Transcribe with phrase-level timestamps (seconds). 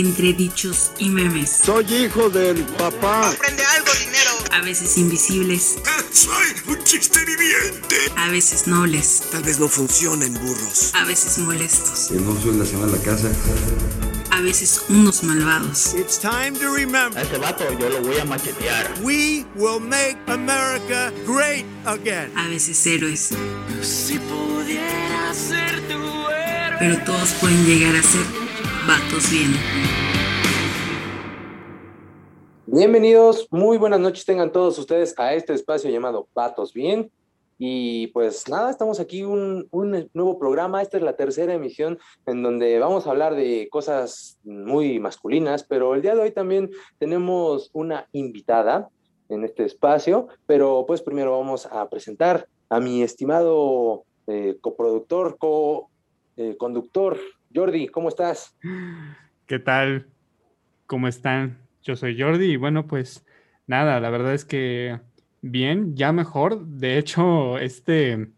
[0.00, 1.50] entre dichos y memes.
[1.64, 3.30] Soy hijo del papá.
[3.30, 4.30] Aprende algo, dinero.
[4.52, 5.76] A veces invisibles.
[6.12, 7.96] Soy un chiste viviente.
[8.16, 9.22] A veces nobles.
[9.30, 10.92] Tal vez no funcionen burros.
[10.94, 12.08] A veces molestos.
[12.08, 13.28] Que no suele hacer la casa.
[14.30, 15.94] A veces unos malvados.
[15.94, 17.18] It's time to remember.
[17.18, 18.92] A ese vato yo lo voy a machetear.
[19.02, 22.32] We will make America great again.
[22.36, 23.30] A veces héroes.
[23.82, 25.94] Si pudiera ser tu
[26.30, 26.78] héroe.
[26.78, 28.43] Pero todos pueden llegar a ser
[28.86, 29.52] vatos bien.
[32.66, 37.10] Bienvenidos, muy buenas noches tengan todos ustedes a este espacio llamado Vatos Bien.
[37.56, 40.82] Y pues nada, estamos aquí un, un nuevo programa.
[40.82, 45.94] Esta es la tercera emisión en donde vamos a hablar de cosas muy masculinas, pero
[45.94, 48.90] el día de hoy también tenemos una invitada
[49.28, 57.18] en este espacio, pero pues primero vamos a presentar a mi estimado eh, coproductor, co-conductor,
[57.54, 58.56] Jordi, ¿cómo estás?
[59.46, 60.08] ¿Qué tal?
[60.86, 61.58] ¿Cómo están?
[61.82, 63.24] Yo soy Jordi y bueno, pues
[63.68, 64.98] nada, la verdad es que
[65.40, 66.66] bien, ya mejor.
[66.66, 68.32] De hecho, este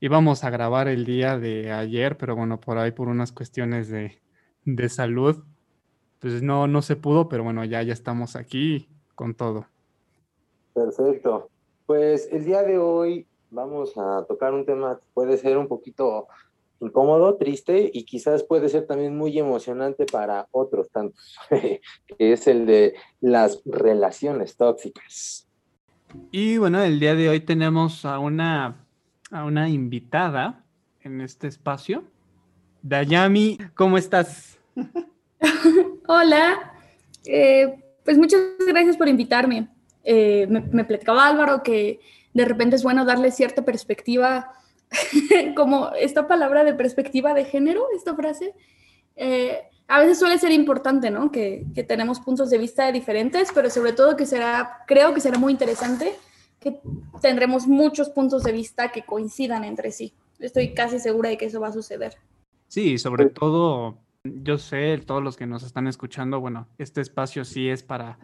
[0.00, 4.20] íbamos a grabar el día de ayer, pero bueno, por ahí por unas cuestiones de,
[4.66, 5.44] de salud,
[6.18, 9.66] pues no, no se pudo, pero bueno, ya, ya estamos aquí con todo.
[10.74, 11.48] Perfecto.
[11.86, 16.28] Pues el día de hoy vamos a tocar un tema que puede ser un poquito
[16.80, 22.66] incómodo, triste y quizás puede ser también muy emocionante para otros tantos, que es el
[22.66, 25.46] de las relaciones tóxicas.
[26.30, 28.86] Y bueno, el día de hoy tenemos a una,
[29.30, 30.64] a una invitada
[31.02, 32.04] en este espacio.
[32.82, 34.58] Dayami, ¿cómo estás?
[36.06, 36.72] Hola,
[37.26, 39.68] eh, pues muchas gracias por invitarme.
[40.04, 42.00] Eh, me, me platicaba Álvaro que
[42.32, 44.52] de repente es bueno darle cierta perspectiva
[45.56, 48.54] como esta palabra de perspectiva de género, esta frase,
[49.16, 51.30] eh, a veces suele ser importante, ¿no?
[51.30, 55.38] Que, que, tenemos puntos de vista diferentes, pero sobre todo que será, creo que será
[55.38, 56.14] muy interesante
[56.60, 56.80] que
[57.22, 60.12] tendremos muchos puntos de vista que coincidan entre sí.
[60.38, 62.14] Estoy casi segura de que eso va a suceder.
[62.68, 67.68] Sí, sobre todo, yo sé, todos los que nos están escuchando, bueno, este espacio sí
[67.68, 68.18] es para,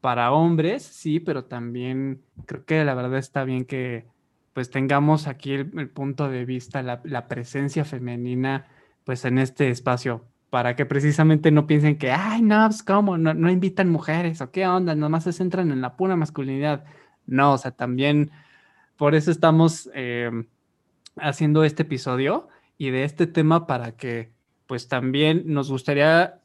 [0.00, 4.06] para hombres, sí, pero también creo que la verdad está bien que
[4.52, 8.68] pues tengamos aquí el, punto de vista, la, presencia femenina,
[9.04, 13.32] pues en este espacio, para que precisamente no piensen que, ay, no, pues cómo, no,
[13.34, 16.84] no invitan mujeres, o qué onda, nomás se centran en la pura masculinidad.
[17.26, 18.30] No, o sea, también
[18.96, 20.30] por eso estamos eh,
[21.16, 24.32] haciendo este episodio y de este tema para que,
[24.66, 26.40] pues también nos gustaría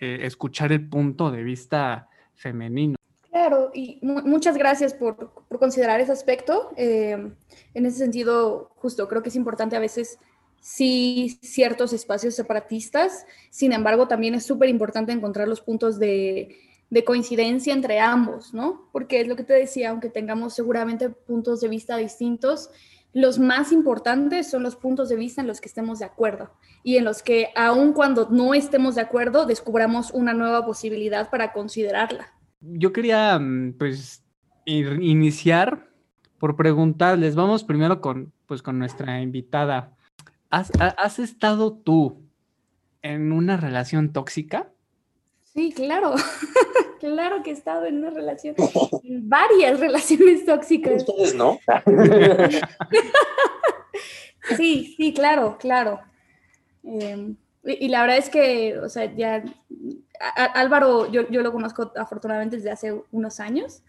[0.00, 2.97] eh, escuchar el punto de vista femenino.
[3.30, 6.70] Claro, y muchas gracias por, por, considerar ese aspecto.
[6.76, 7.30] Eh,
[7.74, 10.18] en ese sentido, justo creo que es importante a veces
[10.60, 16.56] sí ciertos espacios separatistas, sin embargo, también es súper importante encontrar los puntos de,
[16.90, 18.88] de, coincidencia entre ambos, ¿no?
[18.92, 22.70] Porque es lo que te decía, aunque tengamos seguramente puntos de vista distintos,
[23.12, 26.50] los más importantes son los puntos de vista en los que estemos de acuerdo
[26.82, 31.52] y en los que, aun cuando no estemos de acuerdo, descubramos una nueva posibilidad para
[31.52, 32.37] considerarla.
[32.60, 33.40] Yo quería,
[33.78, 34.24] pues,
[34.64, 35.88] iniciar
[36.38, 39.96] por preguntarles, vamos primero con, pues, con nuestra invitada.
[40.50, 42.22] ¿Has, ¿Has, estado tú
[43.02, 44.70] en una relación tóxica?
[45.44, 46.14] Sí, claro.
[47.00, 48.54] claro que he estado en una relación,
[49.04, 51.02] en varias relaciones tóxicas.
[51.02, 51.58] Ustedes no.
[54.56, 56.00] sí, sí, claro, claro.
[56.82, 59.44] Eh, y, y, la verdad es que, o sea, ya
[60.54, 63.82] Álvaro, yo, yo, lo conozco afortunadamente desde hace unos años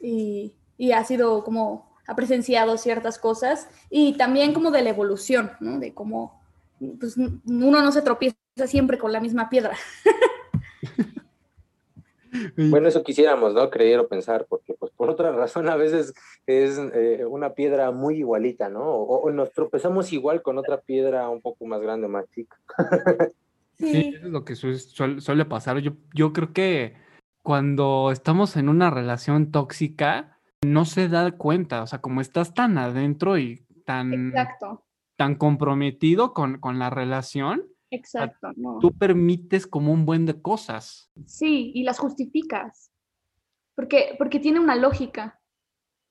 [0.00, 5.52] y, y, ha sido como, ha presenciado ciertas cosas y también como de la evolución,
[5.60, 5.78] ¿no?
[5.78, 6.40] De cómo
[7.00, 9.76] pues, uno no se tropieza siempre con la misma piedra.
[12.56, 13.70] Bueno, eso quisiéramos, ¿no?
[13.70, 16.12] Creer o pensar, porque pues por otra razón a veces
[16.46, 18.84] es eh, una piedra muy igualita, ¿no?
[18.84, 22.56] O, o, nos tropezamos igual con otra piedra un poco más grande, más chica.
[23.78, 25.78] Sí, sí eso es lo que suele, suele pasar.
[25.78, 26.94] Yo, yo creo que
[27.42, 32.78] cuando estamos en una relación tóxica, no se da cuenta, o sea, como estás tan
[32.78, 34.84] adentro y tan, Exacto.
[35.16, 38.48] tan comprometido con, con la relación, Exacto.
[38.56, 38.78] No.
[38.80, 41.10] tú permites como un buen de cosas.
[41.26, 42.90] Sí, y las justificas,
[43.74, 45.40] porque, porque tiene una lógica.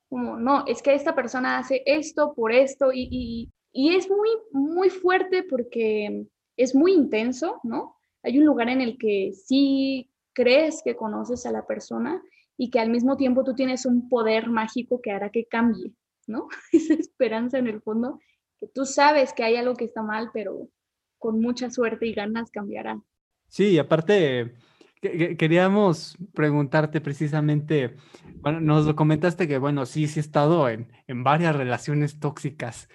[0.08, 4.30] Como, no, es que esta persona hace esto por esto y, y, y es muy,
[4.52, 6.28] muy fuerte porque
[6.58, 7.96] es muy intenso, ¿no?
[8.24, 12.22] Hay un lugar en el que sí crees que conoces a la persona
[12.58, 15.94] y que al mismo tiempo tú tienes un poder mágico que hará que cambie,
[16.28, 16.48] ¿no?
[16.72, 18.20] Esa esperanza en el fondo,
[18.58, 20.70] que tú sabes que hay algo que está mal, pero
[21.20, 23.02] con mucha suerte y ganas cambiará.
[23.48, 24.56] Sí, aparte,
[25.02, 27.96] que- que- queríamos preguntarte precisamente,
[28.42, 32.90] bueno, nos lo comentaste que, bueno, sí, sí he estado en, en varias relaciones tóxicas.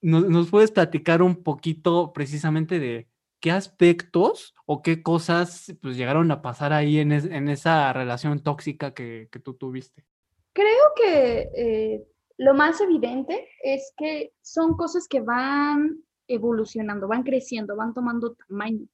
[0.00, 3.08] ¿Nos, nos puedes platicar un poquito precisamente de
[3.40, 8.42] qué aspectos o qué cosas pues, llegaron a pasar ahí en, es- en esa relación
[8.42, 10.04] tóxica que, que tú tuviste?
[10.52, 12.04] Creo que eh,
[12.38, 18.86] lo más evidente es que son cosas que van evolucionando, van creciendo, van tomando tamaño,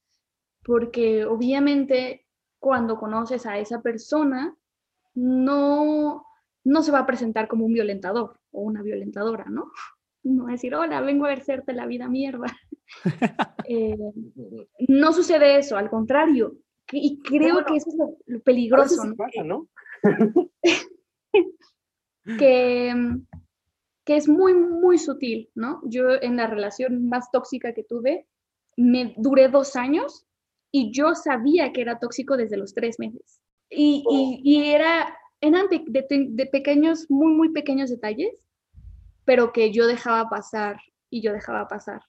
[0.62, 2.26] porque obviamente
[2.58, 4.56] cuando conoces a esa persona,
[5.14, 6.26] no,
[6.64, 9.70] no se va a presentar como un violentador o una violentadora, ¿no?
[10.24, 12.46] No decir, hola, vengo a hacerte la vida mierda.
[13.66, 13.96] Eh,
[14.88, 16.56] no sucede eso, al contrario.
[16.92, 19.16] Y creo bueno, que eso es lo, peligroso, sí ¿no?
[19.16, 19.68] pasa, ¿no?
[22.38, 22.94] que,
[24.04, 25.80] que es muy, muy sutil, ¿no?
[25.86, 28.26] Yo en la relación más tóxica que tuve,
[28.76, 30.26] me duré dos años
[30.70, 33.40] y yo sabía que era tóxico desde los tres meses.
[33.70, 38.34] Y, y, y era, eran de, te- de pequeños, muy, muy pequeños detalles,
[39.24, 40.80] pero que yo dejaba pasar
[41.10, 42.02] y yo dejaba pasar.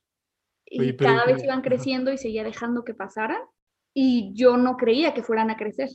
[0.66, 3.42] Y Oye, pero cada vez iban creciendo y seguía dejando que pasaran.
[3.94, 5.90] Y yo no creía que fueran a crecer,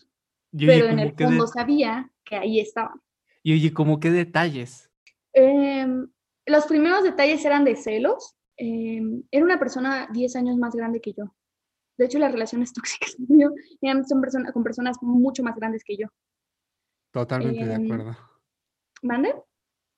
[0.55, 3.01] oye, pero en el de- fondo sabía que ahí estaban.
[3.43, 4.91] y oye, como qué detalles.
[5.33, 6.09] Em,
[6.47, 8.37] los primeros detalles eran de celos.
[8.57, 11.25] Em, era una persona 10 años más grande que yo.
[11.99, 13.51] De hecho, las relaciones tóxicas mío
[13.83, 16.07] eran- son personas con personas mucho más grandes que yo.
[17.13, 18.17] Totalmente de Em, acuerdo.
[19.03, 19.35] ¿Mande?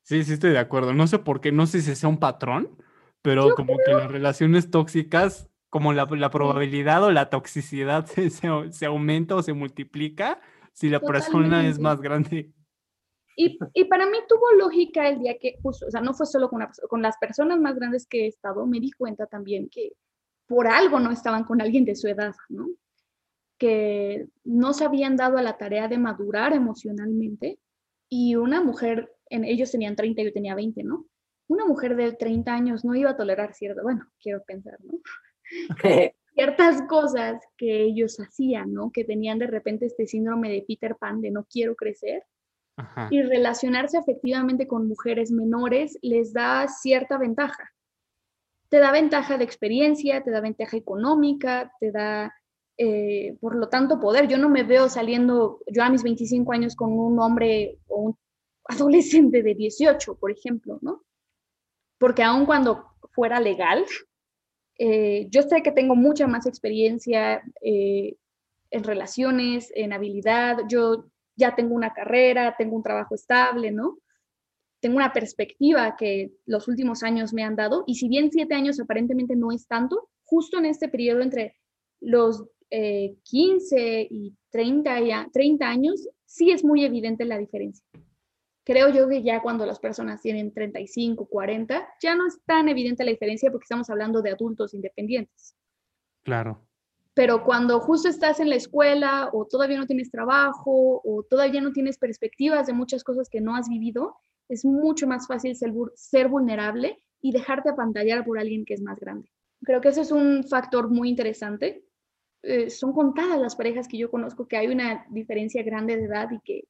[0.03, 0.93] Sí, sí estoy de acuerdo.
[0.93, 2.77] No sé por qué, no sé si sea un patrón,
[3.23, 8.31] pero Yo como que las relaciones tóxicas, como la, la probabilidad o la toxicidad se,
[8.31, 10.41] se, se aumenta o se multiplica
[10.73, 11.83] si la persona es Totalmente.
[11.83, 12.53] más grande.
[13.37, 16.51] Y, y para mí tuvo lógica el día que, justo, o sea, no fue solo
[16.51, 19.93] con, una con las personas más grandes que he estado, me di cuenta también que
[20.47, 22.69] por algo no estaban con alguien de su edad, ¿no?
[23.59, 27.59] Que no se habían dado a la tarea de madurar emocionalmente
[28.09, 31.07] y una mujer, en, ellos tenían 30 y yo tenía 20, ¿no?
[31.49, 35.01] Una mujer de 30 años no iba a tolerar cierto, bueno, quiero pensar, ¿no?
[36.35, 38.91] ciertas cosas que ellos hacían, ¿no?
[38.91, 42.25] Que tenían de repente este síndrome de Peter Pan de no quiero crecer
[42.77, 43.09] Ajá.
[43.11, 47.71] y relacionarse afectivamente con mujeres menores les da cierta ventaja.
[48.71, 52.35] Te da ventaja de experiencia, te da ventaja económica, te da,
[52.79, 54.29] eh, por lo tanto, poder.
[54.29, 58.17] Yo no me veo saliendo, yo a mis 25 años, con un hombre o un
[58.65, 61.03] adolescente de 18, por ejemplo, ¿no?
[61.99, 63.85] Porque aun cuando fuera legal,
[64.79, 68.17] eh, yo sé que tengo mucha más experiencia eh,
[68.71, 71.07] en relaciones, en habilidad, yo
[71.37, 73.99] ya tengo una carrera, tengo un trabajo estable, ¿no?
[74.81, 78.81] Tengo una perspectiva que los últimos años me han dado, y si bien siete años
[78.81, 81.57] aparentemente no es tanto, justo en este periodo entre
[82.01, 87.85] los eh, 15 y 30, ya, 30 años, sí es muy evidente la diferencia.
[88.65, 93.05] Creo yo que ya cuando las personas tienen 35, 40, ya no es tan evidente
[93.05, 95.57] la diferencia porque estamos hablando de adultos independientes
[96.23, 96.69] Claro.
[97.15, 101.73] pero cuando justo estás en la escuela o todavía no tienes trabajo o todavía no
[101.73, 104.17] tienes perspectivas de muchas cosas que no has vivido,
[104.49, 108.99] es mucho más fácil ser, ser vulnerable y dejarte apantallar por alguien que es más
[108.99, 109.29] grande.
[109.65, 111.85] Creo que ese es un factor muy interesante.
[112.43, 116.31] Eh, son contadas las parejas que yo conozco que hay una diferencia grande de edad
[116.31, 116.65] y que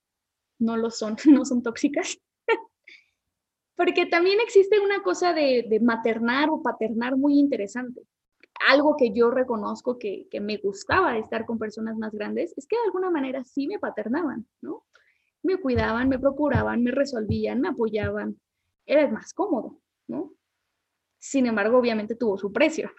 [0.62, 2.18] no lo son, no son tóxicas.
[3.76, 8.02] Porque también existe una cosa de, de maternar o paternar muy interesante
[8.68, 12.76] algo que yo reconozco que, que, me gustaba estar con personas más grandes es que
[12.76, 14.84] de alguna manera sí me paternaban, ¿no?
[15.42, 18.40] Me cuidaban, me procuraban, me resolvían, me apoyaban.
[18.86, 20.34] Era más cómodo, ¿no?
[21.18, 22.90] Sin embargo, obviamente tuvo su precio.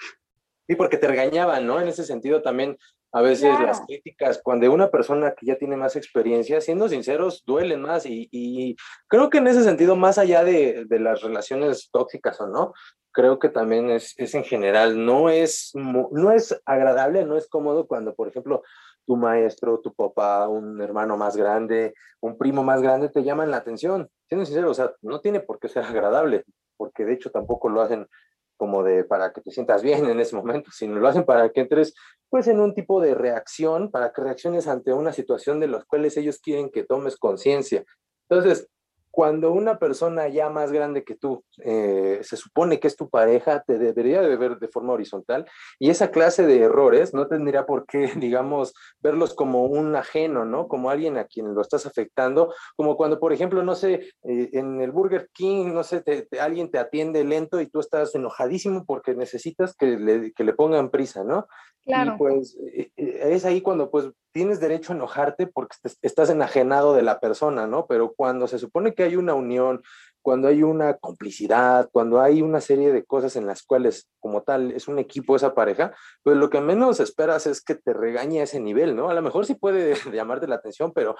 [0.68, 1.80] Sí, porque te regañaban, ¿no?
[1.80, 2.78] En ese sentido también,
[3.14, 3.68] a veces claro.
[3.68, 8.28] las críticas, cuando una persona que ya tiene más experiencia, siendo sinceros, duelen más y,
[8.32, 8.76] y
[9.08, 12.74] creo que en ese sentido, más allá de, de, las relaciones tóxicas o no,
[13.12, 17.86] creo que también es, es en general, no es, no es agradable, no es cómodo
[17.86, 18.64] cuando, por ejemplo,
[19.06, 23.58] tu maestro, tu papá, un hermano más grande, un primo más grande te llaman la
[23.58, 24.10] atención.
[24.28, 26.46] Siendo sincero, o sea, no tiene por qué ser agradable,
[26.78, 28.08] porque de hecho tampoco lo hacen
[28.58, 31.62] como de para que te sientas bien en ese momento, sino lo hacen para que
[31.62, 31.94] entres
[32.30, 36.18] pues en un tipo de reacción, para que reacciones ante una situación de las cuales
[36.18, 37.84] ellos quieren que tomes conciencia.
[38.30, 38.68] Entonces,
[39.14, 43.62] cuando una persona ya más grande que tú eh, se supone que es tu pareja,
[43.62, 45.46] te debería de ver de forma horizontal
[45.78, 50.68] y esa clase de errores no tendría por qué, digamos, verlos como un ajeno, ¿no?
[50.68, 54.82] Como alguien a quien lo estás afectando, como cuando, por ejemplo, no sé, eh, en
[54.82, 59.14] el Burger King, no sé, te, alguien te atiende lento y tú estás enojadísimo porque
[59.14, 61.46] necesitas que le, que le pongan prisa, ¿no?
[61.86, 62.16] Claro.
[62.16, 67.04] Y pues eh, es ahí cuando pues tienes derecho a enojarte porque estás enajenado de
[67.04, 67.86] la persona, ¿no?
[67.86, 69.82] Pero cuando se supone que hay una unión,
[70.24, 74.72] cuando hay una complicidad, cuando hay una serie de cosas en las cuales como tal
[74.72, 75.94] es un equipo esa pareja,
[76.24, 79.10] pues lo que menos esperas es que te regañe a ese nivel, ¿no?
[79.10, 81.16] A lo mejor sí puede llamarte la atención, pero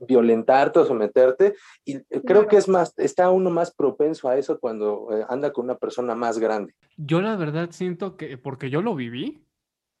[0.00, 4.60] violentarte o someterte y eh, creo que es más está uno más propenso a eso
[4.60, 6.74] cuando eh, anda con una persona más grande.
[6.96, 9.44] Yo la verdad siento que porque yo lo viví,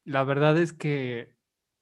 [0.04, 1.34] la verdad es que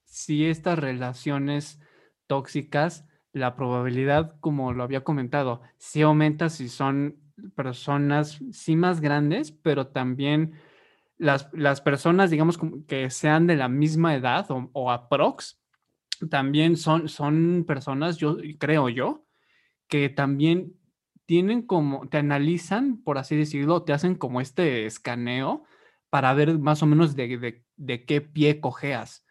[0.04, 1.78] si estas relaciones
[2.26, 3.04] tóxicas,
[3.36, 7.16] la probabilidad, como lo había comentado, sí aumenta si son
[7.54, 10.54] personas, sí más grandes, pero también
[11.18, 15.60] las, las personas, digamos, que sean de la misma edad o, aprox,
[16.30, 19.26] también son, son personas, yo creo yo,
[19.86, 20.72] que también
[21.26, 25.64] tienen como, te analizan, por así decirlo, te hacen como este escaneo
[26.08, 29.25] para ver más o menos de, de qué pie cojeas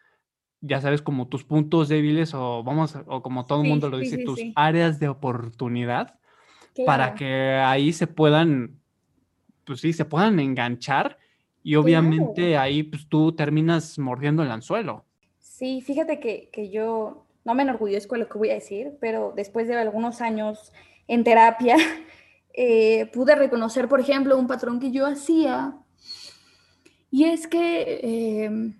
[0.60, 4.18] ya sabes, como tus puntos débiles o vamos, o como todo el mundo lo dice,
[4.18, 6.18] tus áreas de oportunidad
[6.84, 8.78] para que ahí se puedan,
[9.64, 11.18] pues sí, se puedan enganchar
[11.62, 15.04] y obviamente ahí pues tú terminas mordiendo el anzuelo.
[15.38, 19.32] Sí, fíjate que, que yo no me enorgullezco de lo que voy a decir, pero
[19.34, 20.72] después de algunos años
[21.08, 21.76] en terapia,
[22.54, 25.76] eh, pude reconocer, por ejemplo, un patrón que yo hacía
[27.10, 28.00] y es que...
[28.02, 28.72] Eh,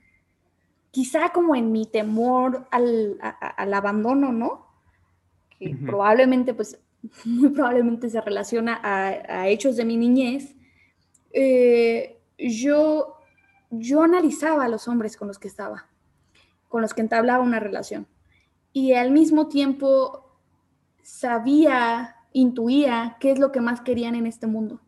[0.96, 3.18] quizá como en mi temor al,
[3.74, 4.66] abandono, ¿no?
[5.58, 6.80] Que probablemente, pues,
[7.26, 10.54] muy probablemente se relaciona a, hechos de mi niñez,
[11.32, 13.16] eh, yo,
[13.68, 15.86] yo analizaba a los hombres con los que estaba,
[16.66, 18.06] con los que entablaba una relación.
[18.72, 20.40] Y al mismo tiempo
[21.02, 24.80] sabía, intuía qué es lo que más querían en este mundo,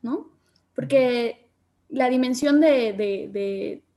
[0.00, 0.30] ¿no?
[0.74, 1.50] Porque
[1.90, 3.89] la dimensión de de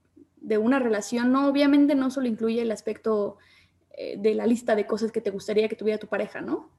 [0.58, 3.38] una relación, no, obviamente no solo incluye el aspecto
[3.96, 6.70] eh, de la lista de cosas que te gustaría que tuviera tu pareja, ¿no?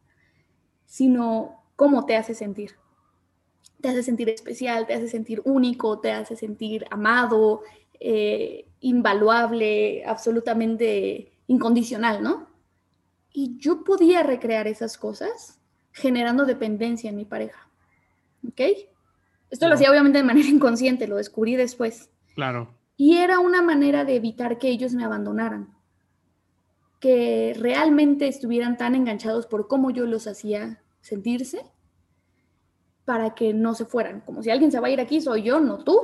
[0.85, 2.73] Sino cómo te hace sentir.
[3.81, 7.63] Te hace sentir especial, te hace sentir único, te hace sentir amado,
[8.01, 12.49] eh, invaluable, absolutamente incondicional, ¿no?
[13.33, 15.61] Y yo podía recrear esas cosas
[15.93, 17.69] generando dependencia en mi pareja.
[18.47, 18.61] ¿Ok?
[19.51, 22.11] Esto lo hacía obviamente de manera inconsciente, lo descubrí después.
[22.35, 22.75] Claro.
[22.97, 25.75] Y era una manera de evitar que ellos me abandonaran,
[27.01, 31.61] que realmente estuvieran tan enganchados por cómo yo los hacía sentirse,
[33.05, 34.21] para que no se fueran.
[34.21, 36.01] Como si alguien se va a ir aquí, soy yo, no tú.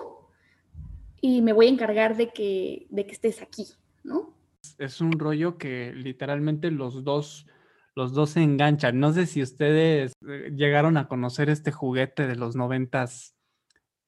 [1.21, 3.67] Y me voy a encargar de que, de que estés aquí,
[4.03, 4.35] ¿no?
[4.79, 7.47] Es un rollo que literalmente los dos,
[7.95, 8.99] los dos se enganchan.
[8.99, 13.35] No sé si ustedes eh, llegaron a conocer este juguete de los noventas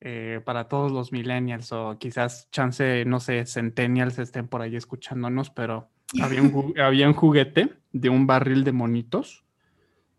[0.05, 5.51] eh, para todos los millennials o quizás chance, no sé, centennials estén por ahí escuchándonos,
[5.51, 5.91] pero
[6.21, 9.45] había un, había un juguete de un barril de monitos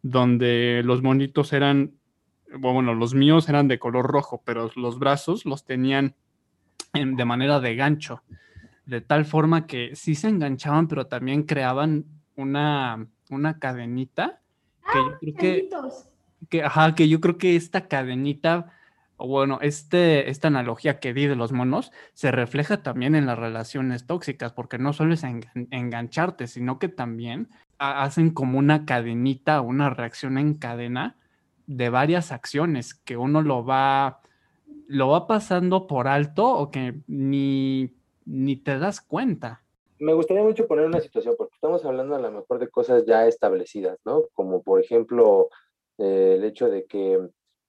[0.01, 1.95] donde los monitos eran,
[2.57, 6.15] bueno, los míos eran de color rojo, pero los brazos los tenían
[6.93, 8.23] de manera de gancho,
[8.85, 12.05] de tal forma que sí se enganchaban, pero también creaban
[12.37, 14.39] una, una cadenita
[14.93, 15.69] que yo creo que,
[16.49, 18.71] que, ajá, que yo creo que esta cadenita
[19.17, 24.05] bueno, este, esta analogía que di de los monos se refleja también en las relaciones
[24.05, 30.37] tóxicas, porque no solo es engancharte, sino que también hacen como una cadenita, una reacción
[30.37, 31.17] en cadena
[31.67, 34.21] de varias acciones que uno lo va,
[34.87, 37.91] lo va pasando por alto o que ni,
[38.25, 39.61] ni te das cuenta.
[39.99, 43.27] Me gustaría mucho poner una situación, porque estamos hablando a lo mejor de cosas ya
[43.27, 44.23] establecidas, ¿no?
[44.33, 45.49] Como por ejemplo
[45.97, 47.19] eh, el hecho de que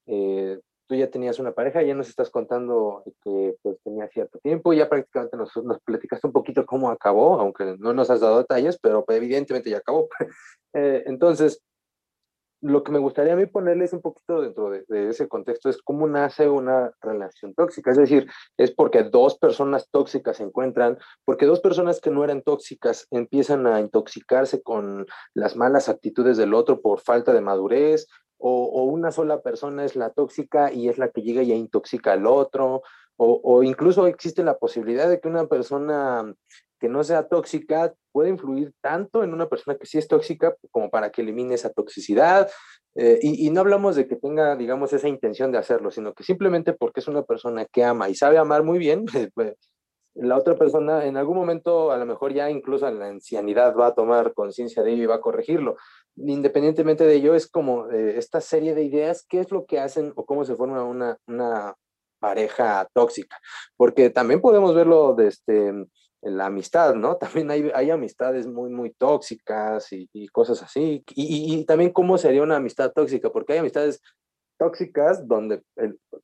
[0.06, 0.58] eh,
[0.94, 4.88] tú ya tenías una pareja, ya nos estás contando que pues tenía cierto tiempo, ya
[4.88, 9.04] prácticamente nos, nos platicaste un poquito cómo acabó, aunque no nos has dado detalles, pero
[9.08, 10.08] evidentemente ya acabó.
[10.76, 11.62] Eh, entonces,
[12.64, 16.06] lo que me gustaría a mí ponerles un poquito dentro de, ese contexto es cómo
[16.06, 17.90] nace una relación tóxica.
[17.90, 22.40] Es decir, es porque dos personas tóxicas se encuentran, porque dos personas que no eran
[22.40, 28.06] tóxicas empiezan a intoxicarse con las malas actitudes del otro por falta de madurez,
[28.38, 32.26] o, una sola persona es la tóxica y es la que llega y intoxica al
[32.26, 32.82] otro,
[33.16, 36.34] o, incluso existe la posibilidad de que una persona
[36.80, 40.88] que no sea tóxica puede influir tanto en una persona que sí es tóxica como
[40.88, 42.48] para que elimine esa toxicidad.
[42.94, 46.22] Eh, y, y, no hablamos de que tenga, digamos, esa intención de hacerlo, sino que
[46.22, 49.04] simplemente porque es una persona que ama y sabe amar muy bien,
[49.34, 49.56] pues,
[50.14, 53.88] la otra persona en algún momento, a lo mejor ya incluso en la ancianidad, va
[53.88, 55.74] a tomar conciencia de ello y va a corregirlo.
[56.16, 60.12] Independientemente de ello, es como eh, esta serie de ideas, qué es lo que hacen
[60.14, 61.74] o cómo se forma una, una
[62.20, 63.36] pareja tóxica.
[63.76, 65.86] Porque también podemos verlo desde este,
[66.24, 67.16] la amistad, ¿no?
[67.16, 71.04] También hay, hay amistades muy, muy tóxicas y, y cosas así.
[71.14, 74.00] Y, y, también cómo sería una amistad tóxica, porque hay amistades
[74.58, 75.62] tóxicas donde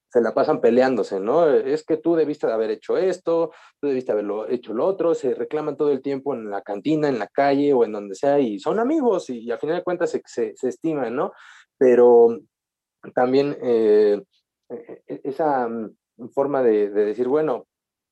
[0.09, 1.49] se la pasan peleándose, ¿no?
[1.49, 5.35] Es que tú debiste de haber hecho esto, tú debiste haberlo hecho lo otro, se
[5.35, 8.59] reclaman todo el tiempo en la cantina, en la calle o en donde sea y
[8.59, 11.33] son amigos y, al final de cuentas se, se, estiman, ¿no?
[11.76, 12.38] Pero
[13.14, 14.23] también eh,
[14.69, 17.66] e, e, esa mm, forma de, de, decir, bueno,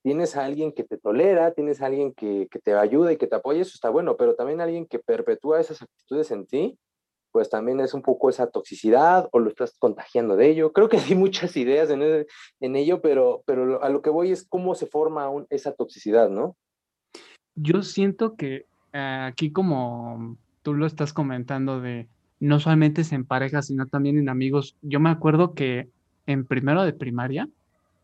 [0.09, 3.27] tienes a alguien que te tolera, tienes a alguien que, que te ayuda y que
[3.27, 6.79] te apoya, eso está bueno, pero también alguien que perpetúa esas actitudes en ti,
[7.31, 10.73] pues también es un poco esa toxicidad o lo estás contagiando de ello.
[10.73, 12.25] Creo que hay muchas ideas en,
[12.59, 16.57] en ello, pero, pero a lo que voy es cómo se forma esa toxicidad, ¿no?
[17.55, 22.09] Yo siento que eh, aquí como tú lo estás comentando de
[22.41, 24.75] no solamente es en pareja, sino también en amigos.
[24.81, 25.91] Yo me acuerdo que
[26.25, 27.47] en primero de primaria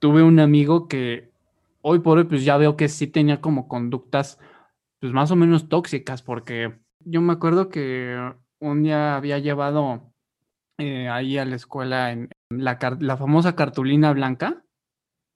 [0.01, 1.33] tuve un amigo que
[1.85, 4.39] hoy por hoy pues ya veo que sí tenía como conductas
[5.01, 8.19] pues más o menos tóxicas porque yo me acuerdo que
[8.59, 10.15] un día había llevado
[10.79, 14.65] eh, ahí a la escuela en la, la famosa cartulina blanca.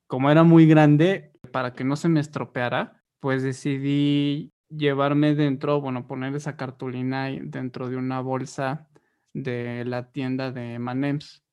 [0.09, 6.07] Como era muy grande, para que no se me estropeara, pues decidí llevarme dentro, bueno,
[6.07, 8.89] poner esa cartulina dentro de una bolsa
[9.35, 11.45] de la tienda de Manems.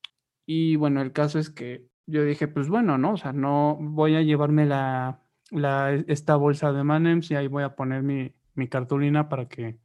[0.47, 3.13] Y bueno, el caso es que yo dije, pues bueno, ¿no?
[3.13, 5.21] O sea, no voy a llevarme la,
[5.51, 9.79] la, esta bolsa de Manems y ahí voy a poner mi, mi cartulina para que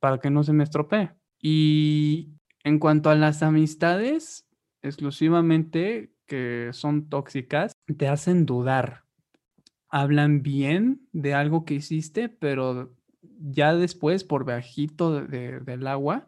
[0.00, 1.10] para que no se me estropee.
[1.40, 2.32] Y
[2.64, 4.48] en cuanto a las amistades,
[4.82, 9.04] exclusivamente que son tóxicas, te hacen dudar.
[9.88, 16.26] Hablan bien de algo que hiciste, pero ya después, por bajito de, del agua,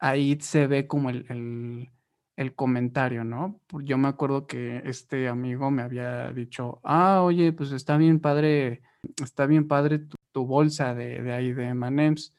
[0.00, 1.90] ahí se ve como el,
[2.36, 3.60] el, comentario, ¿no?
[3.82, 8.82] Yo me acuerdo que este amigo me había dicho, ah, oye, pues está bien padre,
[9.22, 12.36] está bien padre tu, tu bolsa de, de ahí de Manems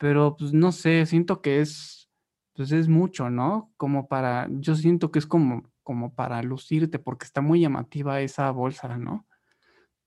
[0.00, 2.08] pero pues no sé, siento que es,
[2.54, 3.70] pues es mucho, ¿no?
[3.76, 8.50] Como para, yo siento que es como, como para lucirte, porque está muy llamativa esa
[8.50, 9.26] bolsa, ¿no?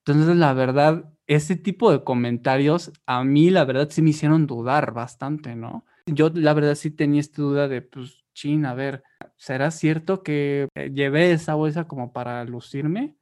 [0.04, 4.94] Entonces, la verdad, ese tipo de comentarios a mí, la verdad, sí me hicieron dudar
[4.94, 5.86] bastante, ¿no?
[6.08, 9.04] Yo, la verdad, sí tenía esta duda de, pues, chin, a ver,
[9.38, 13.18] ¿será cierto que eh, llevé esa bolsa como para lucirme?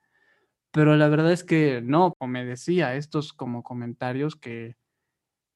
[0.71, 4.76] Pero la verdad es que no, como me decía, estos como comentarios que,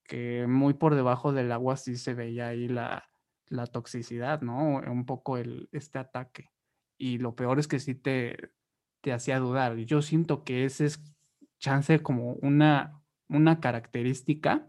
[0.03, 3.05] que muy por debajo del agua sí se veía ahí la,
[3.47, 4.77] la toxicidad, ¿no?
[4.79, 6.51] Un poco el, este ataque.
[6.97, 8.51] Y lo peor es que sí te,
[9.01, 9.75] te hacía dudar.
[9.77, 11.03] Yo siento que ese es
[11.59, 14.67] chance como una, una característica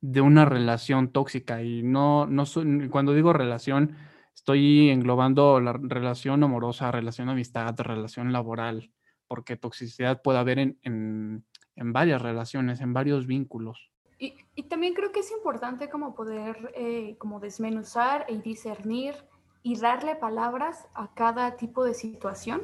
[0.00, 1.62] de una relación tóxica.
[1.62, 2.44] Y no, no
[2.90, 3.96] cuando digo relación,
[4.34, 8.90] estoy englobando la relación amorosa, relación amistad, relación laboral,
[9.28, 13.90] porque toxicidad puede haber en, en, varias relaciones, en varios vínculos.
[14.18, 19.14] Y, y, también creo que es importante como poder eh, como desmenuzar y discernir
[19.62, 22.62] y darle palabras a cada tipo de situación.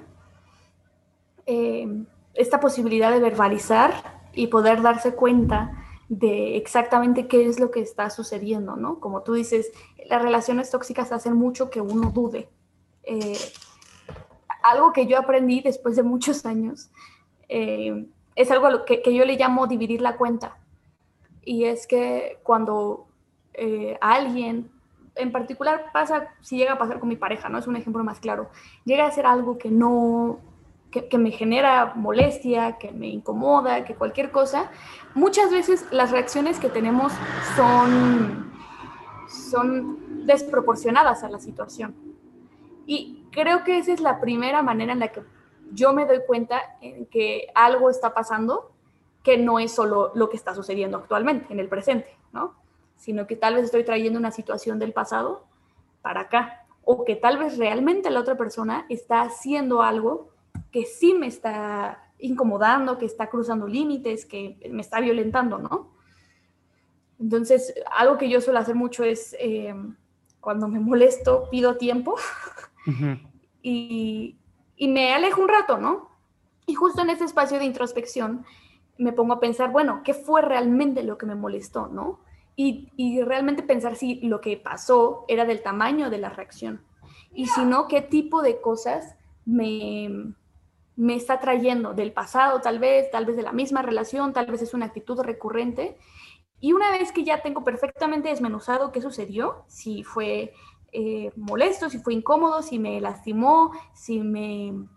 [1.46, 2.04] Eh,
[2.34, 8.10] esta posibilidad de verbalizar y poder darse cuenta de exactamente qué es lo que está
[8.10, 8.98] sucediendo, ¿no?
[9.00, 9.70] Como tú dices,
[10.06, 12.48] las relaciones tóxicas hacen mucho que uno dude.
[13.02, 13.38] Eh,
[14.62, 16.90] algo que yo aprendí después de muchos años
[17.48, 20.56] eh, es algo que, que yo le llamo dividir la cuenta
[21.48, 23.06] y es que cuando
[23.54, 24.70] eh, alguien,
[25.14, 27.58] en particular pasa, si llega a pasar con mi pareja, ¿no?
[27.58, 28.50] Es un ejemplo más claro,
[28.84, 30.40] llega a hacer algo que no,
[30.90, 34.70] que, que, me genera molestia, que me incomoda, que cualquier cosa,
[35.14, 37.12] muchas veces las reacciones que tenemos
[37.56, 38.52] son,
[39.28, 41.94] son desproporcionadas a la situación.
[42.86, 45.22] Y creo que esa es la primera manera en la que
[45.72, 48.72] yo me doy cuenta en que algo está pasando
[49.22, 52.54] que no es solo lo que está sucediendo actualmente, en el presente, ¿no?
[52.96, 55.44] Sino que tal vez estoy trayendo una situación del pasado
[56.00, 60.30] para acá, o que tal vez realmente la otra persona está haciendo algo
[60.70, 65.92] que sí me está incomodando, que está cruzando límites, que me está violentando, ¿no?
[67.20, 69.74] Entonces, algo que yo suelo hacer mucho es, eh,
[70.40, 72.14] cuando me molesto, pido tiempo
[72.86, 73.20] uh -huh.
[73.62, 74.36] y,
[74.76, 76.10] y me alejo un rato, ¿no?
[76.66, 78.44] Y justo en ese espacio de introspección,
[78.98, 82.20] me pongo a pensar, bueno, ¿qué fue realmente lo que me molestó, no?
[82.56, 86.82] Y, y realmente pensar si lo que pasó era del tamaño de la reacción.
[87.32, 90.34] Y si no, qué tipo de cosas me,
[90.98, 94.62] me está trayendo del pasado, tal vez, tal vez de la misma relación, tal vez
[94.62, 95.96] es una actitud recurrente.
[96.58, 100.52] Y una vez que ya tengo perfectamente desmenuzado qué sucedió, si fue
[100.90, 104.88] eh, molesto, si fue incómodo, si me lastimó, si me,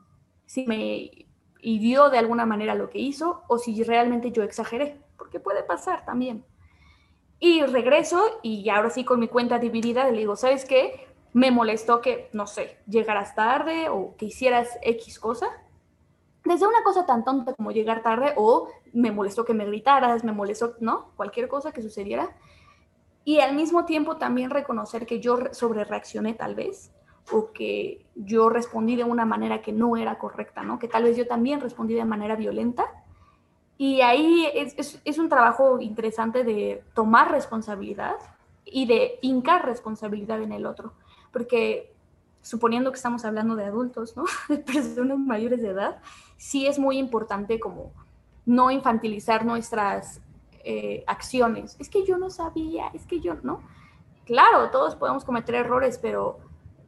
[0.48, 1.28] si me
[1.62, 6.04] hirió de alguna manera lo que hizo, o si realmente yo exageré, porque puede pasar
[6.04, 6.44] también.
[7.40, 11.06] Y regreso y ahora sí con mi cuenta dividida le digo, ¿sabes qué?
[11.32, 15.48] Me molestó que, no sé, llegaras tarde o que hicieras X cosa
[16.44, 20.32] desde una cosa tan tonta como llegar tarde o me molestó que me gritaras, me
[20.32, 21.12] molestó, ¿no?
[21.16, 22.36] Cualquier cosa que sucediera.
[23.24, 26.92] Y al mismo tiempo también reconocer que yo sobre reaccioné tal vez
[27.32, 30.80] o que yo respondí de una manera que no era correcta, ¿no?
[30.80, 32.86] Que tal vez yo también respondí de manera violenta.
[33.78, 38.16] Y ahí es, es, es un trabajo interesante de tomar responsabilidad
[38.66, 40.94] y de hincar responsabilidad en el otro.
[41.32, 41.91] Porque
[42.42, 44.26] suponiendo que estamos hablando de adultos, ¿no?
[44.50, 46.00] De personas mayores de edad,
[46.38, 47.92] sí es muy importante como
[48.46, 50.22] no infantilizar nuestras
[50.64, 51.76] eh, acciones.
[51.80, 53.62] Es que yo no sabía, es que yo, ¿no?
[54.26, 56.40] Claro, todos podemos cometer errores, pero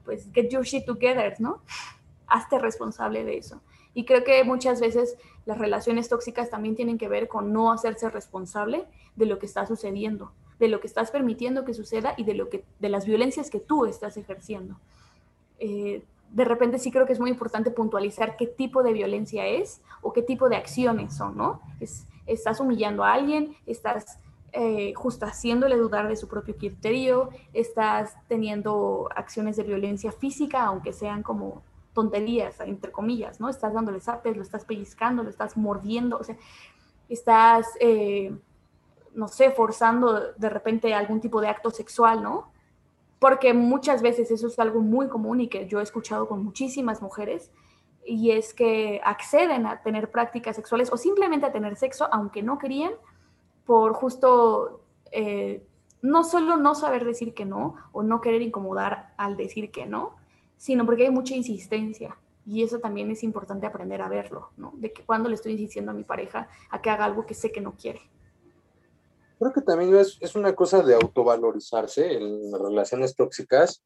[0.05, 1.61] pues get your shit together, ¿no?
[2.27, 3.61] Hazte responsable de eso.
[3.93, 8.09] Y creo que muchas veces las relaciones tóxicas también tienen que ver con no hacerse
[8.09, 12.33] responsable de lo que está sucediendo, de lo que estás permitiendo que suceda y de
[12.33, 14.79] lo que de las violencias que tú estás ejerciendo.
[15.59, 19.81] Eh, de repente sí creo que es muy importante puntualizar qué tipo de violencia es
[20.01, 21.61] o qué tipo de acciones son, ¿no?
[22.25, 24.17] estás humillando a alguien, estás
[24.53, 30.93] eh, justo haciéndole dudar de su propio criterio, estás teniendo acciones de violencia física, aunque
[30.93, 31.63] sean como
[31.93, 33.49] tonterías, entre comillas, ¿no?
[33.49, 36.37] Estás dándole zapes, lo estás pellizcando, lo estás mordiendo, o sea,
[37.09, 38.35] estás, eh,
[39.15, 42.52] no sé, forzando de repente algún tipo de acto sexual, ¿no?
[43.23, 47.01] Porque muchas veces eso es algo muy común y que yo he escuchado con muchísimas
[47.01, 47.51] mujeres,
[48.05, 52.57] y es que acceden a tener prácticas sexuales o simplemente a tener sexo, aunque no
[52.57, 52.91] querían,
[53.63, 54.81] por justo
[55.13, 55.65] eh,
[56.01, 60.17] no solo no saber decir que no o no querer incomodar al decir que no,
[60.57, 62.17] sino porque hay mucha insistencia.
[62.45, 64.73] Y eso también es importante aprender a verlo, ¿no?
[64.75, 67.53] De que cuando le estoy insistiendo a mi pareja a que haga algo que sé
[67.53, 68.01] que no quiere
[69.43, 73.83] creo que también es, es una cosa de autovalorizarse en relaciones tóxicas,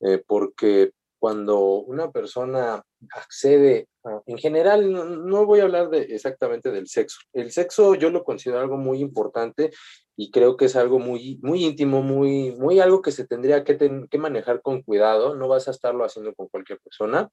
[0.00, 3.88] eh, porque cuando una persona accede,
[4.26, 4.92] en general,
[5.26, 7.20] no, voy a hablar de, exactamente del sexo.
[7.32, 9.70] El sexo yo lo considero algo muy importante
[10.16, 13.78] y creo que es algo muy, muy íntimo, muy, muy algo que se tendría que,
[14.10, 15.34] que manejar con cuidado.
[15.34, 17.30] No vas a estarlo haciendo con cualquier persona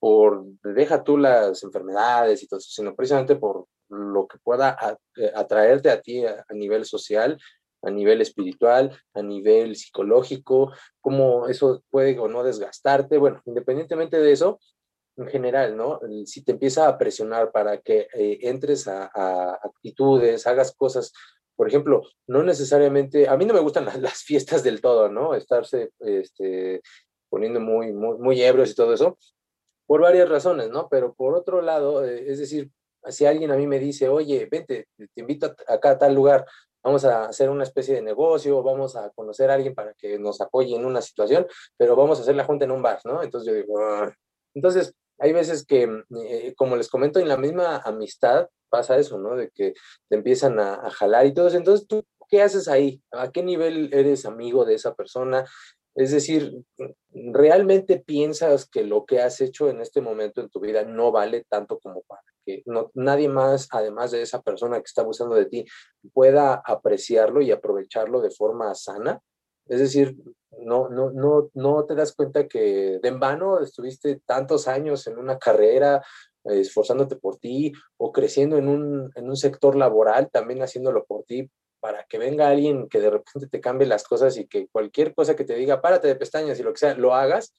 [0.00, 4.76] por, deja tú las enfermedades y todo eso, sino precisamente por lo que pueda
[5.16, 7.38] eh, atraerte a ti a, nivel social,
[7.82, 13.18] a nivel espiritual, a nivel psicológico, cómo eso puede o no desgastarte.
[13.18, 14.60] Bueno, independientemente de eso,
[15.16, 16.00] en general, ¿no?
[16.26, 19.10] Si te empieza a presionar para que eh, entres a,
[19.54, 21.12] actitudes, hagas cosas,
[21.56, 25.34] por ejemplo, no necesariamente, a mí no me gustan las, fiestas del todo, ¿no?
[25.34, 26.82] Estarse este,
[27.28, 29.18] poniendo muy, muy, muy ebrios y todo eso,
[29.86, 30.88] por varias razones, ¿no?
[30.88, 32.70] Pero por otro lado, eh, es decir,
[33.08, 36.46] si alguien a mí me dice, oye, vente, te invito acá a tal lugar,
[36.82, 40.40] vamos a hacer una especie de negocio, vamos a conocer a alguien para que nos
[40.40, 43.22] apoye en una situación, pero vamos a hacer la junta en un bar, ¿no?
[43.22, 44.14] Entonces yo digo, ah".
[44.54, 45.88] entonces hay veces que,
[46.24, 49.34] eh, como les comento, en la misma amistad pasa eso, ¿no?
[49.36, 49.74] De que
[50.08, 51.56] te empiezan a, a jalar y todo eso.
[51.56, 53.02] Entonces, ¿tú qué haces ahí?
[53.10, 55.44] ¿A qué nivel eres amigo de esa persona?
[55.98, 56.64] Es decir,
[57.10, 61.44] ¿realmente piensas que lo que has hecho en este momento en tu vida no vale
[61.48, 62.62] tanto como para que
[62.94, 65.64] nadie más, además de esa persona que está abusando de ti,
[66.12, 69.20] pueda apreciarlo y aprovecharlo de forma sana?
[69.66, 70.16] Es decir,
[70.60, 75.18] no, no, no, no te das cuenta que de en vano estuviste tantos años en
[75.18, 76.00] una carrera
[76.44, 81.50] esforzándote por ti o creciendo en un, en un sector laboral también haciéndolo por ti
[81.80, 85.36] para que venga alguien que de repente te cambie las cosas y que cualquier cosa
[85.36, 87.54] que te diga, párate de pestañas y lo que sea, lo hagas.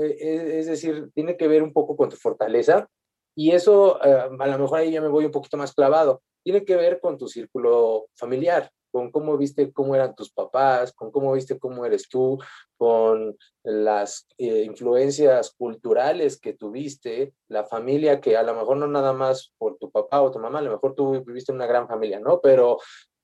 [0.00, 2.88] Eh, es decir, tiene que ver un poco con tu fortaleza
[3.36, 6.22] y eso eh, a lo mejor ahí ya me voy un poquito más clavado.
[6.42, 11.10] Tiene que ver con tu círculo familiar, con cómo viste cómo eran tus papás, con
[11.10, 12.38] cómo viste cómo eres tú,
[12.78, 19.12] con las eh, influencias culturales que tuviste, la familia que a lo mejor no nada
[19.12, 22.20] más por tu papá o tu mamá, a lo mejor tú viviste una gran familia,
[22.20, 22.40] ¿no?
[22.40, 22.78] Pero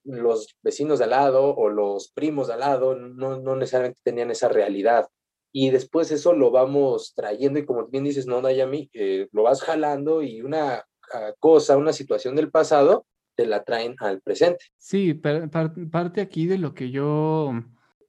[0.04, 4.30] los vecinos de al lado o los primos de al lado no, no necesariamente tenían
[4.30, 5.08] esa realidad.
[5.52, 9.62] Y después eso lo vamos trayendo y como bien dices, no, Dayami, eh, lo vas
[9.62, 14.64] jalando y una ah, cosa, una situación del pasado te la traen al presente.
[14.78, 17.52] Sí, parte aquí de lo que yo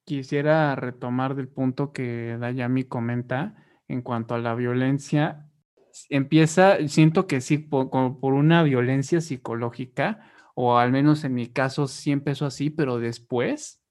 [0.05, 3.55] quisiera retomar del punto que Dayami comenta
[3.87, 5.49] en cuanto a la violencia,
[6.09, 11.87] empieza, siento que sí, por, por una violencia psicológica, o al menos en mi caso
[11.87, 13.81] sí empezó así, pero después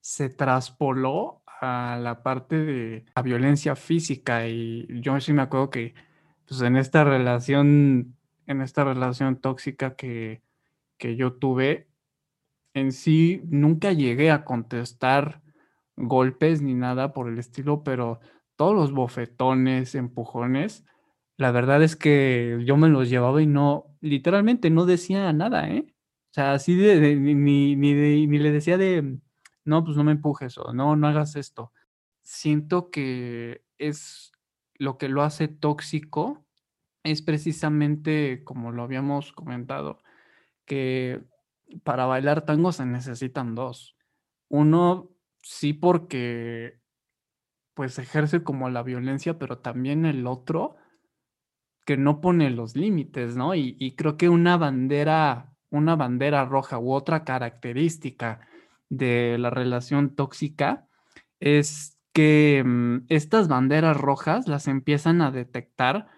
[0.00, 5.94] se traspoló a la parte de la violencia física y yo sí me acuerdo que
[6.46, 10.42] pues en esta relación, en esta relación tóxica que,
[10.98, 11.88] que yo tuve,
[12.74, 15.42] en sí nunca llegué a contestar
[15.96, 18.20] golpes ni nada por el estilo, pero
[18.56, 20.84] todos los bofetones, empujones,
[21.36, 25.86] la verdad es que yo me los llevaba y no, literalmente no decía nada, ¿eh?
[26.30, 29.18] O sea, así de, ni, ni, le decía de,
[29.64, 31.72] no, pues no me empujes o no, no hagas esto.
[32.22, 34.30] Siento que es
[34.74, 36.46] lo que lo hace tóxico,
[37.02, 39.98] es precisamente como lo habíamos comentado,
[40.66, 41.22] que
[41.82, 43.96] para bailar tango se necesitan dos.
[44.48, 45.10] Uno,
[45.42, 46.80] sí porque
[47.74, 50.76] pues ejerce como la violencia, pero también el otro
[51.86, 53.54] que no pone los límites, ¿no?
[53.54, 58.40] Y creo que una bandera, una bandera roja u otra característica
[58.88, 60.86] de la relación tóxica
[61.38, 66.08] es que mm, estas banderas rojas las empiezan a detectar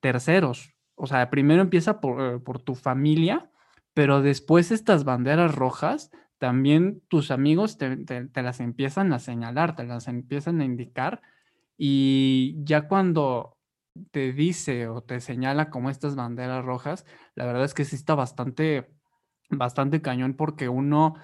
[0.00, 0.72] terceros.
[0.94, 3.50] O sea, primero empieza por, eh, por tu familia,
[3.94, 9.84] pero después estas banderas rojas también tus amigos te, te, las empiezan a señalar, te
[9.84, 11.22] las empiezan a indicar
[11.78, 13.56] y ya cuando
[14.10, 18.14] te dice o te señala como estas banderas rojas, la verdad es que sí está
[18.14, 18.90] bastante,
[19.50, 21.16] bastante cañón porque uno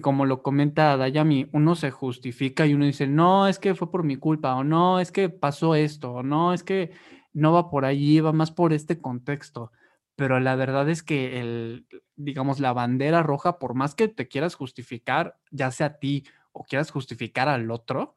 [0.00, 4.02] como lo comenta Dayami, uno se justifica y uno dice, no, es que fue por
[4.02, 6.92] mi culpa, o no, es que pasó esto, o no, es que
[7.32, 9.70] no va por allí, va más por este contexto.
[10.16, 14.54] Pero la verdad es que el, digamos, la bandera roja, por más que te quieras
[14.54, 18.16] justificar, ya sea a ti o quieras justificar al otro,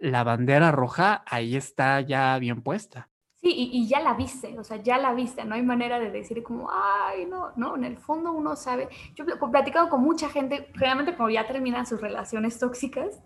[0.00, 3.08] la bandera roja ahí está ya bien puesta.
[3.36, 6.42] Sí, y, ya la viste, o sea, ya la viste, no hay manera de decir
[6.42, 8.90] como, ay, no, no, en el fondo uno sabe.
[9.14, 13.22] Yo he platicado con mucha gente, generalmente cuando ya terminan sus relaciones tóxicas,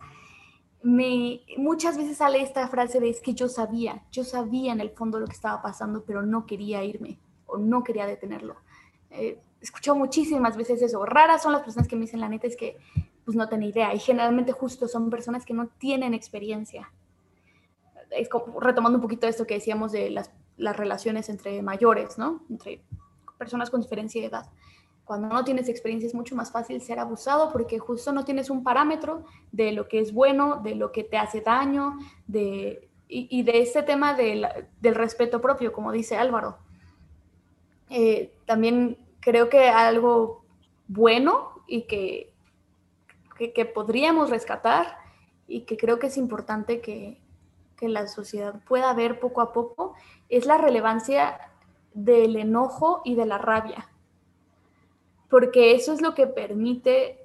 [0.84, 4.90] me, muchas veces sale esta frase de es que yo sabía, yo sabía en el
[4.90, 8.54] fondo lo que estaba pasando, pero no quería irme o no quería detenerlo.
[9.10, 11.04] Eh, he escuchado muchísimas veces eso.
[11.06, 12.76] Raras son las personas que me dicen, la neta es que
[13.24, 16.90] pues no tenía idea y generalmente justo son personas que no tienen experiencia
[18.16, 22.42] es como, retomando un poquito esto que decíamos de las, las relaciones entre mayores, ¿no?
[22.50, 22.82] Entre
[23.38, 24.46] personas con diferencia de edad.
[25.04, 28.62] Cuando no tienes experiencia es mucho más fácil ser abusado porque justo no tienes un
[28.62, 33.60] parámetro de lo que es bueno, de lo que te hace daño, de, y, de
[33.60, 34.46] este tema del
[34.94, 36.58] respeto propio, como dice Álvaro.
[37.90, 40.44] Eh, también creo que algo
[40.88, 42.32] bueno y que,
[43.34, 44.98] que, podríamos rescatar
[45.46, 47.20] y que creo que es importante que,
[47.76, 49.94] que la sociedad pueda ver poco a poco
[50.28, 51.38] es la relevancia
[51.92, 53.88] del enojo y de la rabia,
[55.28, 57.20] porque eso es lo que permite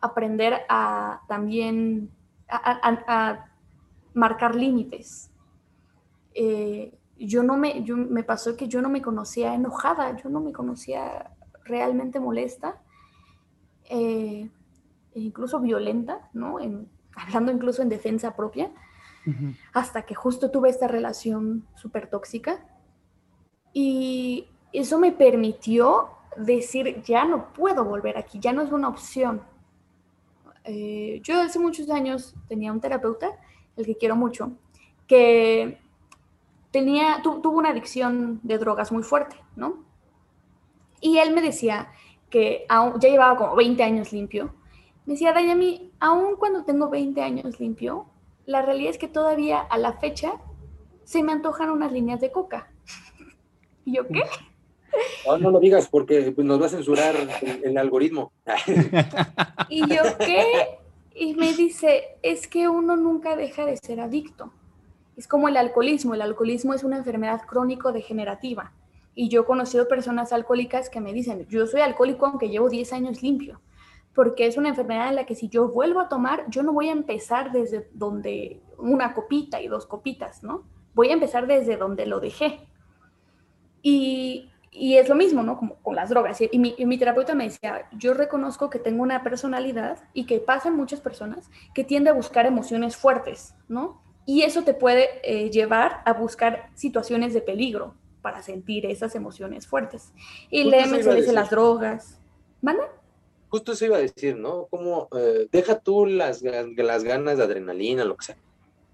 [0.00, 2.10] aprender a también
[2.48, 3.46] a,
[4.14, 5.30] marcar límites.
[6.34, 10.40] Eh, yo no me, yo, me pasó que yo no me conocía enojada, yo no
[10.40, 11.30] me conocía
[11.64, 12.82] realmente molesta,
[13.88, 14.50] eh,
[15.14, 16.56] e incluso violenta, ¿no?
[17.14, 18.70] hablando incluso en defensa propia
[19.72, 22.64] hasta que justo tuve esta relación súper tóxica.
[23.72, 29.42] Y eso me permitió decir, ya no puedo volver aquí, ya no es una opción.
[30.64, 33.30] Eh, yo hace muchos años tenía un terapeuta,
[33.76, 34.52] el que quiero mucho,
[35.06, 35.78] que
[36.70, 39.84] tenía, tuvo una adicción de drogas muy fuerte, ¿no?
[41.00, 41.88] Y él me decía
[42.30, 44.54] que ya llevaba como 20 años limpio.
[45.04, 48.06] Me decía, Dayami, aún cuando tengo 20 años limpio,
[48.46, 50.34] la realidad es que todavía a la fecha
[51.04, 52.70] se me antojan unas líneas de coca.
[53.84, 54.22] ¿Y yo qué?
[55.26, 57.16] No, no lo digas porque nos va a censurar
[57.62, 58.30] el, algoritmo.
[59.68, 60.78] ¿Y yo qué?
[61.14, 64.52] Y me dice, es que uno nunca deja de ser adicto.
[65.16, 66.14] Es como el alcoholismo.
[66.14, 68.72] El alcoholismo es una enfermedad crónico-degenerativa.
[69.16, 72.92] Y yo he conocido personas alcohólicas que me dicen, yo soy alcohólico aunque llevo 10
[72.92, 73.60] años limpio
[74.14, 76.88] porque es una enfermedad en la que si yo vuelvo a tomar, yo no voy
[76.88, 80.64] a empezar desde donde una copita y dos copitas, ¿no?
[80.94, 82.68] Voy a empezar desde donde lo dejé.
[83.80, 85.56] Y, y es lo mismo, ¿no?
[85.56, 86.40] Como con las drogas.
[86.40, 90.76] Y mi, mi, terapeuta me decía, yo reconozco que tengo una personalidad y que pasan
[90.76, 94.02] muchas personas que tiende a buscar emociones fuertes, ¿no?
[94.26, 99.66] Y eso te puede eh, llevar a buscar situaciones de peligro para sentir esas emociones
[99.66, 100.12] fuertes.
[100.48, 102.20] Y le mencioné las drogas,
[102.60, 102.84] ¿Manda?
[103.52, 104.66] Justo eso iba a decir, ¿no?
[104.70, 108.36] Como eh, deja tú las, las ganas de adrenalina, lo que sea.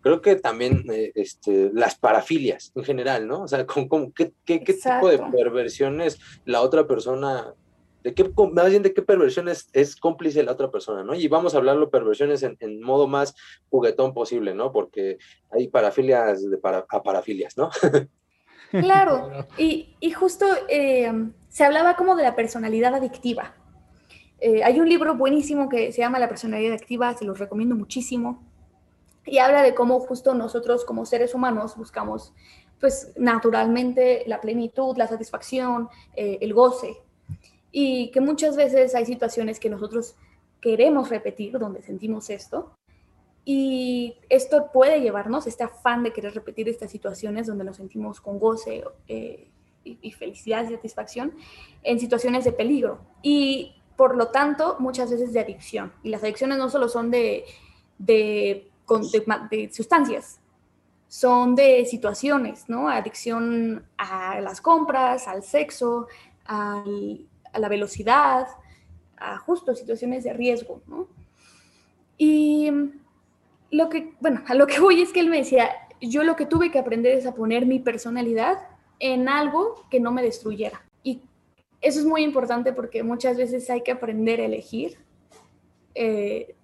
[0.00, 3.42] Creo que también eh, este, las parafilias en general, ¿no?
[3.42, 7.54] O sea, con, con ¿qué, qué, qué tipo de perversiones la otra persona
[8.02, 11.14] de qué, más bien de qué perversiones es cómplice la otra persona, ¿no?
[11.14, 13.36] Y vamos a hablarlo de perversiones en, en, modo más
[13.70, 14.72] juguetón posible, ¿no?
[14.72, 15.18] Porque
[15.52, 17.70] hay parafilias de para, a parafilias, ¿no?
[18.72, 21.12] Claro, y, y justo eh,
[21.48, 23.54] se hablaba como de la personalidad adictiva.
[24.40, 28.42] Eh, hay un libro buenísimo que se llama La personalidad adictiva, se los recomiendo muchísimo,
[29.26, 32.32] y habla de cómo justo nosotros como seres humanos buscamos,
[32.80, 36.96] pues naturalmente, la plenitud, la satisfacción, eh, el goce,
[37.72, 40.14] y que muchas veces hay situaciones que nosotros
[40.60, 42.74] queremos repetir donde sentimos esto.
[43.44, 48.38] Y esto puede llevarnos, este afán de querer repetir estas situaciones donde nos sentimos con
[48.38, 49.48] goce eh,
[49.84, 51.32] y, y, felicidad y satisfacción,
[51.82, 53.00] en situaciones de peligro.
[53.22, 55.92] Y por lo tanto, muchas veces de adicción.
[56.04, 57.44] Y las adicciones no solo son de,
[57.98, 58.70] de,
[59.72, 60.38] sustancias,
[61.08, 62.88] son de situaciones, ¿no?
[62.88, 66.06] Adicción a las compras, al sexo,
[66.46, 66.84] a
[67.54, 68.46] la velocidad,
[69.16, 71.08] a justo situaciones de riesgo, ¿no?
[72.16, 72.70] Y
[73.72, 76.46] lo que, bueno, a lo que voy es que él me decía, yo lo que
[76.46, 78.58] tuve que aprender es a poner mi personalidad
[79.00, 80.87] en algo que no me destruyera.
[81.80, 84.98] Eso es muy importante porque muchas veces hay que aprender a elegir,
[85.94, 86.54] eh,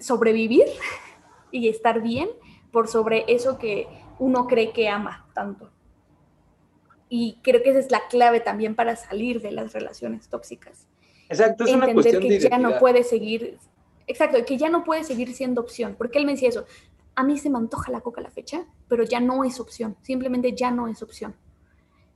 [0.00, 0.66] sobrevivir
[1.50, 2.28] y estar bien
[2.72, 5.70] por sobre eso que uno cree que ama tanto.
[7.08, 10.88] Y creo que esa es la clave también para salir de las relaciones tóxicas.
[11.28, 13.58] Exacto, es Entender una cuestión que de ya no puede seguir,
[14.06, 16.66] exacto, que ya no puede seguir siendo opción, porque él me decía eso,
[17.14, 19.96] a mí se me antoja la coca a la fecha, pero ya no es opción,
[20.02, 21.34] simplemente ya no es opción.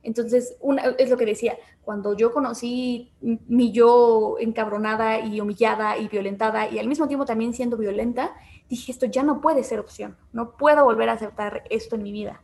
[0.03, 6.07] Entonces, una, es lo que decía, cuando yo conocí mi yo encabronada y humillada y
[6.07, 8.33] violentada y al mismo tiempo también siendo violenta,
[8.69, 12.11] dije, esto ya no puede ser opción, no puedo volver a aceptar esto en mi
[12.11, 12.41] vida,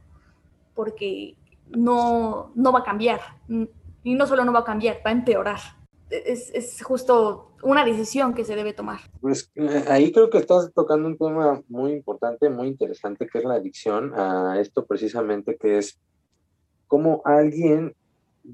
[0.76, 1.36] porque
[1.70, 3.22] no, no va a cambiar.
[4.04, 5.60] Y no solo no va a cambiar, va a empeorar.
[6.10, 9.00] Es, es, justo una decisión que se debe tomar.
[9.20, 9.52] Pues
[9.90, 14.14] ahí creo que estás tocando un tema muy importante, muy interesante, que es la adicción
[14.18, 16.00] a esto precisamente, que es
[16.88, 17.96] cómo alguien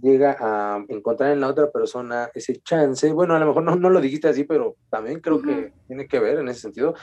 [0.02, 3.12] llega a encontrar en la otra persona ese chance.
[3.14, 5.46] Bueno, a lo mejor no, no lo dijiste así, pero también creo uh -huh.
[5.46, 6.96] que tiene que ver en ese sentido.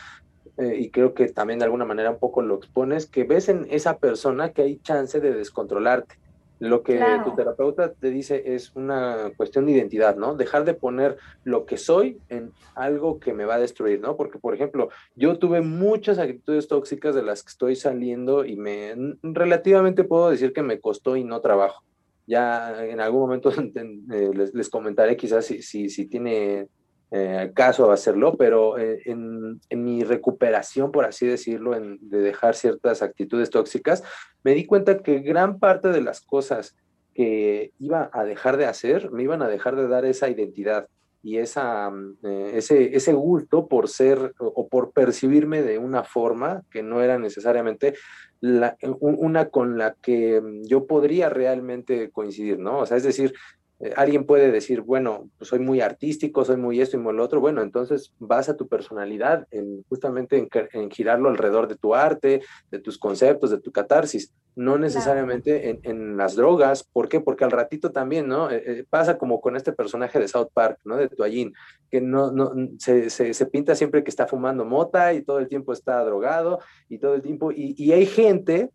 [0.56, 3.66] Eh, y creo que también de alguna manera un poco lo expones, que ves en
[3.70, 6.16] esa persona que hay chance de descontrolarte.
[6.60, 7.24] Lo que claro.
[7.24, 10.34] tu terapeuta te dice es una cuestión de identidad, ¿no?
[10.34, 14.16] Dejar de poner lo que soy en algo que me va a destruir, ¿no?
[14.16, 18.94] Porque, por ejemplo, yo tuve muchas actitudes tóxicas de las que estoy saliendo y me
[19.22, 21.82] relativamente puedo decir que me costó y no trabajo.
[22.26, 23.50] Ya en algún momento
[24.34, 26.68] les, les comentaré quizás si, si, si tiene
[27.12, 32.54] eh, caso hacerlo, pero eh, en, en, mi recuperación, por así decirlo, en, de dejar
[32.54, 34.04] ciertas actitudes tóxicas,
[34.44, 36.76] me di cuenta que gran parte de las cosas
[37.14, 40.86] que iba a dejar de hacer me iban a dejar de dar esa identidad
[41.22, 41.90] y esa,
[42.22, 47.02] eh, ese, ese gusto por ser o, o por percibirme de una forma que no
[47.02, 47.94] era necesariamente
[48.40, 52.78] la, una con la que yo podría realmente coincidir, ¿no?
[52.78, 53.34] O sea, es decir,
[53.80, 57.24] eh, alguien puede decir, bueno, pues soy muy artístico, soy muy esto y muy lo
[57.24, 61.94] otro, bueno, entonces vas a tu personalidad en justamente en, en, girarlo alrededor de tu
[61.94, 65.78] arte, de tus conceptos, de tu catarsis, no necesariamente claro.
[65.82, 67.20] en, en, las drogas, ¿por qué?
[67.20, 68.50] Porque al ratito también, ¿no?
[68.50, 70.98] Eh, eh, pasa como con este personaje de South Park, ¿no?
[70.98, 71.54] De Tuallín,
[71.90, 75.48] que no, no, se, se, se, pinta siempre que está fumando mota y todo el
[75.48, 76.58] tiempo está drogado
[76.90, 78.68] y todo el tiempo, y, y hay gente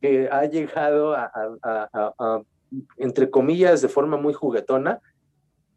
[0.00, 1.30] que ha llegado a,
[1.62, 2.42] a, a, a
[2.96, 5.00] entre comillas, de forma muy juguetona,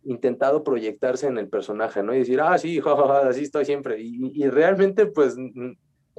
[0.03, 2.13] intentado proyectarse en el personaje, ¿no?
[2.13, 2.79] Y decir, ah, sí,
[3.23, 3.99] así estoy siempre.
[3.99, 5.35] Y, realmente, pues,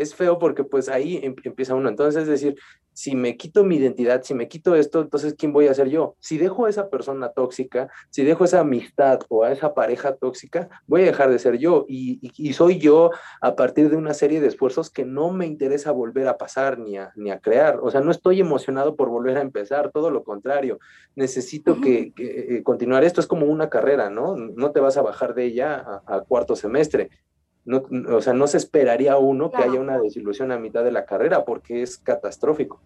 [0.00, 1.88] es feo porque, pues, ahí em empieza uno.
[1.88, 2.56] Entonces, es decir,
[2.92, 6.16] si me quito mi identidad, si me quito esto, entonces, ¿quién voy a ser yo?
[6.20, 10.68] Si dejo a esa persona tóxica, si dejo esa amistad o a esa pareja tóxica,
[10.86, 11.86] voy a dejar de ser yo.
[11.88, 13.10] Y, y, y soy yo
[13.40, 16.98] a partir de una serie de esfuerzos que no me interesa volver a pasar ni
[16.98, 17.78] a, ni a crear.
[17.82, 20.78] O sea, no estoy emocionado por volver a empezar, todo lo contrario.
[21.14, 21.82] Necesito uh -huh.
[21.82, 23.04] que, que eh, continuar.
[23.04, 24.36] Esto es como una carrera, ¿no?
[24.36, 27.10] No te vas a bajar de ella a, a cuarto semestre.
[27.64, 29.64] No, o sea, no se esperaría uno claro.
[29.64, 32.80] que haya una desilusión a mitad de la carrera porque es catastrófico.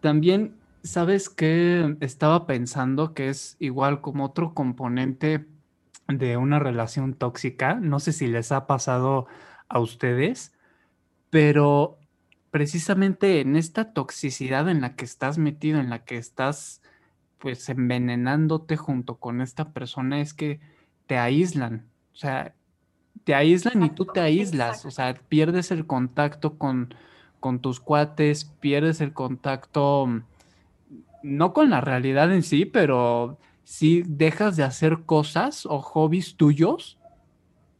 [0.00, 1.96] También, ¿sabes qué?
[2.00, 5.46] Estaba pensando que es igual como otro componente
[6.08, 7.74] de una relación tóxica.
[7.74, 9.26] No sé si les ha pasado
[9.68, 10.52] a ustedes,
[11.30, 11.98] pero
[12.50, 16.82] precisamente en esta toxicidad en la que estás metido, en la que estás
[17.38, 20.60] pues envenenándote junto con esta persona, es que
[21.06, 21.88] te aíslan.
[22.12, 22.54] O sea,
[23.24, 24.84] te aíslan y tú te aíslas.
[24.84, 26.94] O sea, pierdes el contacto con,
[27.38, 30.22] con tus cuates, pierdes el contacto, mm,
[31.22, 36.98] no con la realidad en sí, pero sí dejas de hacer cosas o hobbies tuyos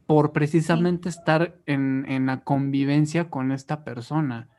[0.05, 4.49] por precisamente estar en, en, la convivencia con esta persona.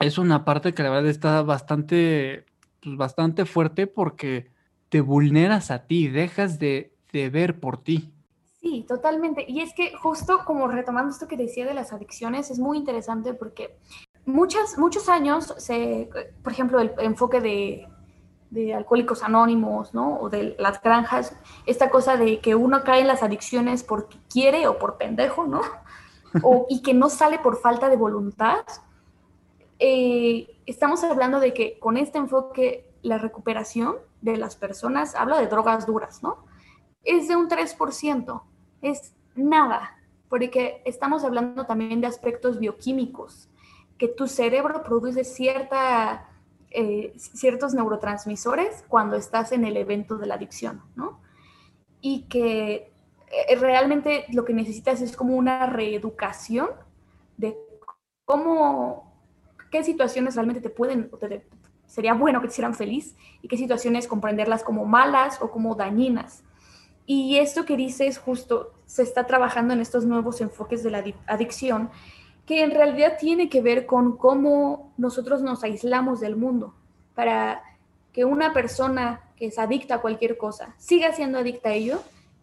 [0.00, 2.44] Es una parte que la verdad está bastante,
[2.82, 4.50] pues bastante fuerte porque
[4.88, 8.12] te vulneras a ti, dejas de, de ver por ti.
[8.60, 9.44] Sí, totalmente.
[9.46, 13.32] Y es que justo como retomando esto que decía de las adicciones, es muy interesante
[13.32, 13.78] porque
[14.26, 16.10] muchas, muchos años, se,
[16.42, 17.88] por ejemplo, el enfoque de,
[18.50, 20.18] de alcohólicos anónimos, ¿no?
[20.20, 21.36] O de las granjas,
[21.66, 25.60] esta cosa de que uno cae en las adicciones porque quiere o por pendejo, ¿no?
[26.42, 28.62] O, y que no sale por falta de voluntad.
[29.78, 35.46] Eh, estamos hablando de que con este enfoque la recuperación de las personas, habla de
[35.46, 36.44] drogas duras, ¿no?
[37.02, 38.42] Es de un 3%,
[38.82, 39.96] es nada,
[40.28, 43.48] porque estamos hablando también de aspectos bioquímicos,
[43.96, 46.28] que tu cerebro produce cierta,
[46.70, 51.20] eh, ciertos neurotransmisores cuando estás en el evento de la adicción, ¿no?
[52.00, 52.92] Y que
[53.30, 56.68] eh, realmente lo que necesitas es como una reeducación
[57.36, 57.56] de
[58.24, 59.12] cómo,
[59.70, 61.46] qué situaciones realmente te pueden, te,
[61.86, 66.44] sería bueno que te hicieran feliz y qué situaciones comprenderlas como malas o como dañinas.
[67.10, 71.88] Y esto que dices justo, se está trabajando en estos nuevos enfoques de la adicción
[72.44, 76.74] que en realidad tiene que ver con cómo nosotros nos aislamos del mundo
[77.14, 77.62] para
[78.12, 82.02] que una persona que es adicta a cualquier cosa siga siendo adicta a ello,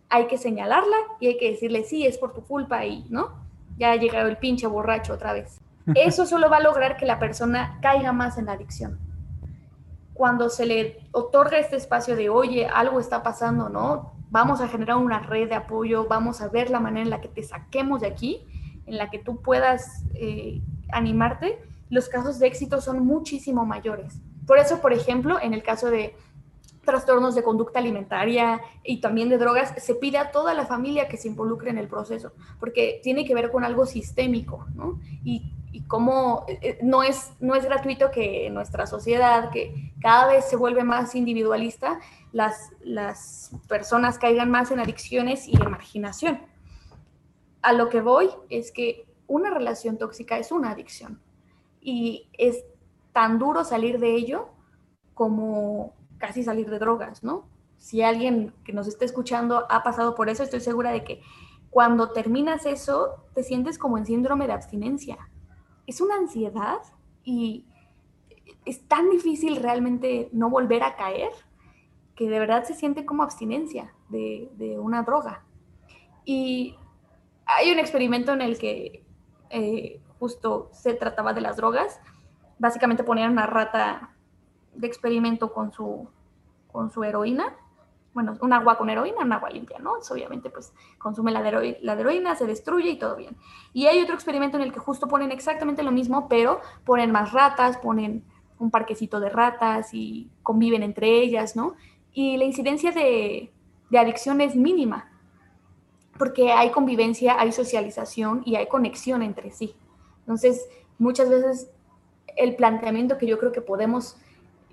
[0.10, 3.36] hay que señalarla y hay que decirle, sí, es por tu culpa y, ¿no?
[3.78, 5.60] Ya ha llegado el pinche borracho otra vez.
[5.94, 8.98] Eso solo va a lograr que la persona caiga más en la adicción.
[10.16, 14.15] Cuando se le otorga este espacio de, oye, algo está pasando, ¿no?
[14.36, 17.30] Vamos a generar una red de apoyo, vamos a ver la manera en la que
[17.30, 18.46] te saquemos de aquí,
[18.86, 20.62] en la que tú puedas eh,
[20.92, 21.58] animarte,
[21.90, 24.20] los casos de éxito son muchísimo mayores.
[24.46, 26.18] Por eso, por ejemplo, en el caso de
[26.86, 31.18] trastornos de conducta alimentaria y también de drogas, se pide a toda la familia que
[31.18, 35.00] se involucre en el proceso, porque tiene que ver con algo sistémico, ¿no?
[35.24, 40.28] Y, y cómo eh, eh, no es, no es gratuito que nuestra sociedad, que cada
[40.28, 42.00] vez se vuelve más individualista,
[42.32, 46.40] las, las personas caigan más en adicciones y en marginación
[47.66, 51.20] a lo que voy es que una relación tóxica es una adicción
[51.82, 52.64] y es
[53.12, 54.50] tan duro salir de ello
[55.16, 57.48] como casi salir de drogas, ¿no?
[57.78, 61.22] Si alguien que nos está escuchando ha pasado por eso, estoy segura de que
[61.70, 65.18] cuando terminas eso, te sientes como en síndrome de abstinencia.
[65.88, 66.80] Es una ansiedad
[67.24, 67.66] y
[68.64, 71.32] es tan difícil realmente no volver a caer
[72.16, 75.44] que de verdad se siente como abstinencia de, de una droga.
[76.24, 76.76] Y
[77.46, 79.04] hay un experimento en el que
[79.50, 82.00] eh, justo se trataba de las drogas.
[82.58, 84.15] Básicamente ponían una rata
[84.76, 86.08] de experimento con su,
[86.72, 87.56] con su heroína.
[88.14, 89.94] Bueno, un agua con heroína, un agua limpia, ¿no?
[90.10, 93.36] obviamente, pues consume la, la heroína, se destruye y todo bien.
[93.74, 97.34] Y hay otro experimento en el que justo ponen exactamente lo mismo, pero ponen más
[97.34, 98.24] ratas, ponen
[98.58, 101.76] un parquecito de ratas y conviven entre ellas, ¿no?
[102.14, 103.52] Y la incidencia de,
[103.90, 105.12] de adicción es mínima
[106.18, 109.76] porque hay convivencia, hay socialización y hay conexión entre sí.
[110.20, 110.68] Entonces,
[110.98, 111.70] muchas veces
[112.38, 114.18] el planteamiento que yo creo que podemos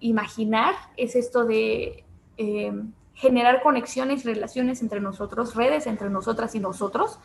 [0.03, 2.05] imaginar es esto de
[2.37, 7.19] em, generar conexiones, relaciones entre nosotros, redes entre nosotras y nosotros,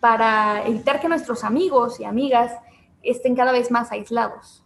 [0.00, 2.52] para evitar que nuestros amigos y amigas
[3.02, 4.64] estén cada vez más aislados.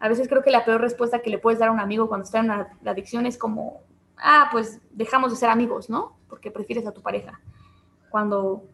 [0.00, 2.24] A veces creo que la peor respuesta que le puedes dar a un amigo cuando
[2.24, 3.82] está en la adicción es como,
[4.18, 6.16] ah, pues dejamos de ser amigos, ¿no?
[6.28, 7.40] Porque prefieres a tu pareja
[8.12, 8.64] cuando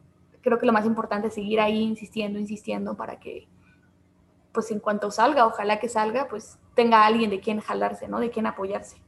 [0.42, 3.48] creo que lo más importante es seguir ahí insistiendo, insistiendo para que,
[4.52, 8.20] pues en cuanto salga, ojalá que salga, pues tenga alguien de quien jalarse, ¿no?
[8.20, 8.98] De quien apoyarse.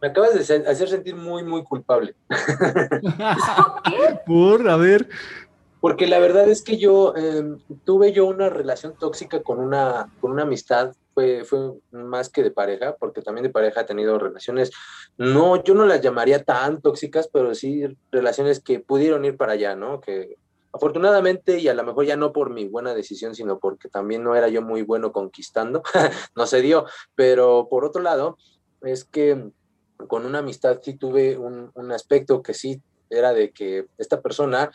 [0.00, 2.16] Me acabas de hacer sentir muy, muy culpable.
[3.84, 4.18] ¿Qué?
[4.26, 5.08] Por, a ver.
[5.80, 10.32] Porque la verdad es que yo em, tuve yo una relación tóxica con una, con
[10.32, 14.72] una amistad, fue, fue más que de pareja, porque también de pareja he tenido relaciones,
[15.16, 19.76] no, yo no las llamaría tan tóxicas, pero sí relaciones que pudieron ir para allá,
[19.76, 20.00] ¿no?
[20.00, 20.38] Que
[20.72, 24.34] afortunadamente, y a lo mejor ya no por mi buena decisión, sino porque también no
[24.34, 25.82] era yo muy bueno conquistando,
[26.36, 28.36] no se dio, pero por otro lado,
[28.82, 29.50] es que
[30.08, 34.70] con una amistad sí tuve un, un aspecto que sí era de que esta persona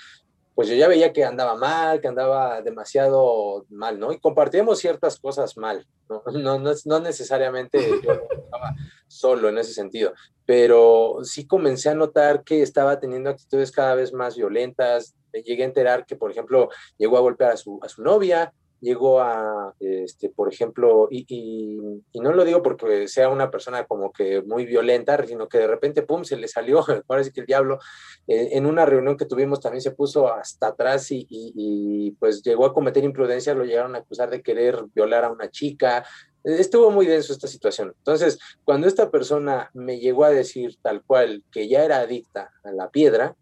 [0.58, 4.12] pues yo ya veía que andaba mal, que andaba demasiado mal, ¿no?
[4.12, 6.24] Y compartíamos ciertas cosas mal, ¿no?
[6.34, 8.12] No, no, no necesariamente yo
[8.44, 8.74] estaba
[9.08, 10.14] solo en ese sentido,
[10.48, 15.14] pero sí comencé a notar que estaba teniendo actitudes cada vez más violentas.
[15.34, 19.74] Me llegué a enterar que, por ejemplo, llegó a golpear a su, novia, llegó a,
[19.82, 24.66] este, por ejemplo, y, y, no lo digo porque sea una persona como que muy
[24.66, 27.80] violenta, sino que de repente, pum, se le salió, parece que el diablo,
[28.26, 32.66] eh, en una reunión que tuvimos también se puso hasta atrás y, y, pues llegó
[32.66, 36.06] a cometer imprudencia, lo llegaron a acusar de querer violar a una chica.
[36.48, 37.94] Estuvo muy denso esta situación.
[37.98, 42.72] Entonces, cuando esta persona me llegó a decir tal cual que ya era adicta a
[42.72, 43.36] la piedra,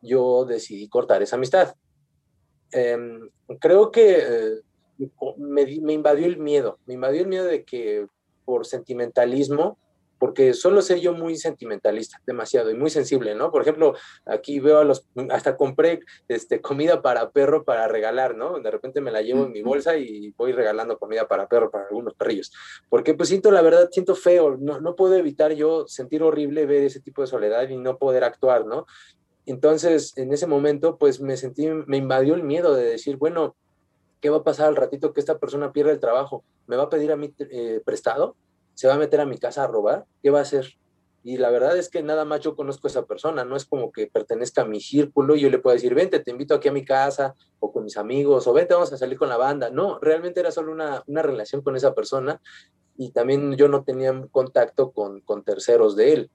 [0.00, 1.74] yo decidí cortar esa amistad.
[2.70, 4.18] Em, creo que...
[4.18, 4.60] Eh,
[5.36, 8.06] me, me, invadió el miedo, me invadió el miedo de que
[8.44, 9.78] por sentimentalismo,
[10.22, 13.50] porque solo ser yo muy sentimentalista, demasiado y muy sensible, ¿no?
[13.50, 15.98] Por ejemplo, aquí veo a los, hasta compré
[16.28, 18.60] este, comida para perro para regalar, ¿no?
[18.60, 21.88] De repente me la llevo en mi bolsa y voy regalando comida para perro para
[21.88, 22.52] algunos perrillos,
[22.88, 26.84] porque pues siento, la verdad, siento feo, no, no puedo evitar yo sentir horrible ver
[26.84, 28.86] ese tipo de soledad y no poder actuar, ¿no?
[29.44, 33.56] Entonces, en ese momento, pues me sentí, me invadió el miedo de decir, bueno,
[34.20, 36.44] ¿qué va a pasar al ratito que esta persona pierda el trabajo?
[36.68, 38.36] ¿Me va a pedir a mí eh, prestado?
[38.74, 40.06] ¿Se va a meter a mi casa a robar?
[40.22, 40.66] ¿Qué va a hacer?
[41.24, 43.92] Y la verdad es que nada más yo conozco a esa persona, no es como
[43.92, 46.72] que pertenezca a mi círculo y yo le puedo decir, vente, te invito aquí a
[46.72, 49.70] mi casa o con mis amigos o vente, vamos a salir con la banda.
[49.70, 52.40] No, realmente era solo una, una relación con esa persona
[52.96, 56.30] y también yo no tenía contacto con, con terceros de él.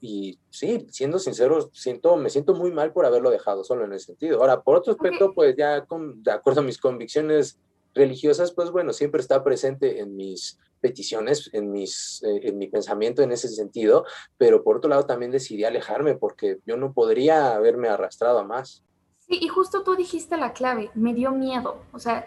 [0.00, 4.06] Y, sí, siendo sincero, siento, me siento muy mal por haberlo dejado solo en ese
[4.06, 4.40] sentido.
[4.40, 7.58] Ahora, por otro aspecto, pues ya con, de acuerdo a mis convicciones
[7.94, 13.22] religiosas, pues bueno, siempre está presente en mis peticiones, en, mis, eh, en mi pensamiento
[13.22, 14.04] en ese sentido,
[14.36, 18.82] pero por otro lado también decidí alejarme porque yo no podría haberme arrastrado a más.
[19.20, 22.26] Sí, y justo tú dijiste la clave, me dio miedo, o sea,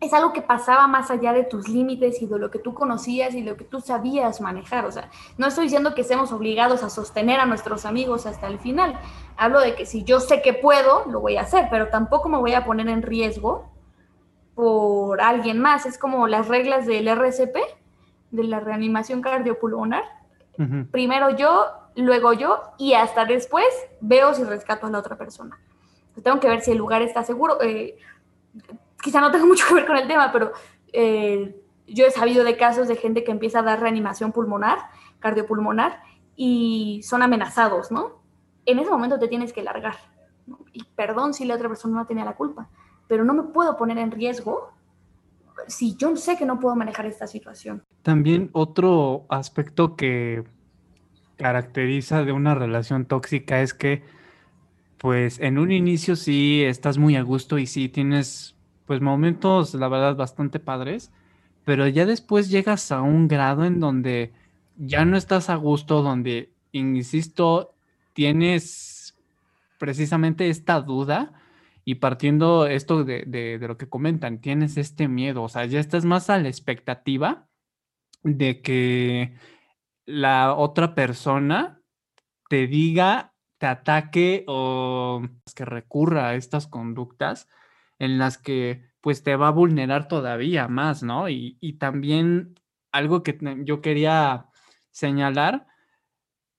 [0.00, 3.34] es algo que pasaba más allá de tus límites y de lo que tú conocías
[3.34, 4.84] y lo que tú sabías manejar.
[4.84, 8.60] O sea, no estoy diciendo que estemos obligados a sostener a nuestros amigos hasta el
[8.60, 8.96] final.
[9.36, 12.38] Hablo de que si yo sé que puedo, lo voy a hacer, pero tampoco me
[12.38, 13.68] voy a poner en riesgo
[14.58, 15.86] por alguien más.
[15.86, 17.56] Es como las reglas del RCP,
[18.32, 20.02] de la reanimación cardiopulmonar.
[20.90, 23.68] Primero yo, luego yo y hasta después
[24.00, 25.60] veo si rescato a la otra persona.
[26.24, 27.62] tengo que ver si el lugar está seguro.
[27.62, 27.98] Eh,
[29.00, 30.50] quizá no tenga mucho que ver con el tema, pero
[30.92, 31.54] eh,
[31.86, 34.78] yo he sabido de casos de gente que empieza a dar reanimación pulmonar,
[35.20, 36.02] cardiopulmonar,
[36.34, 38.22] y son amenazados, ¿no?
[38.66, 39.94] En ese momento te tienes que largar.
[40.72, 42.68] Y perdón si la otra persona no tenía la culpa,
[43.08, 44.72] pero no me puedo poner en riesgo
[45.66, 47.82] si yo sé que no puedo manejar esta situación.
[48.02, 50.44] También otro aspecto que
[51.36, 54.02] caracteriza de una relación tóxica es que,
[54.98, 58.54] pues en un inicio sí estás muy a gusto y sí tienes
[58.86, 61.10] pues momentos, la verdad, bastante padres,
[61.64, 64.32] pero ya después llegas a un grado en donde
[64.76, 67.74] ya no estás a gusto, donde, insisto,
[68.14, 69.14] tienes
[69.78, 71.37] precisamente esta duda
[71.88, 76.04] y partiendo esto de, de, lo que comentan, tienes este miedo, o sea, ya estás
[76.04, 77.48] más a la expectativa
[78.22, 79.38] de que
[80.04, 81.80] la otra persona
[82.50, 85.22] te diga, te ataque o
[85.56, 87.48] que recurra a estas conductas
[87.98, 91.30] en las que pues te va a vulnerar todavía más, ¿no?
[91.30, 92.60] Y, también
[92.92, 94.50] algo que yo quería
[94.90, 95.66] señalar,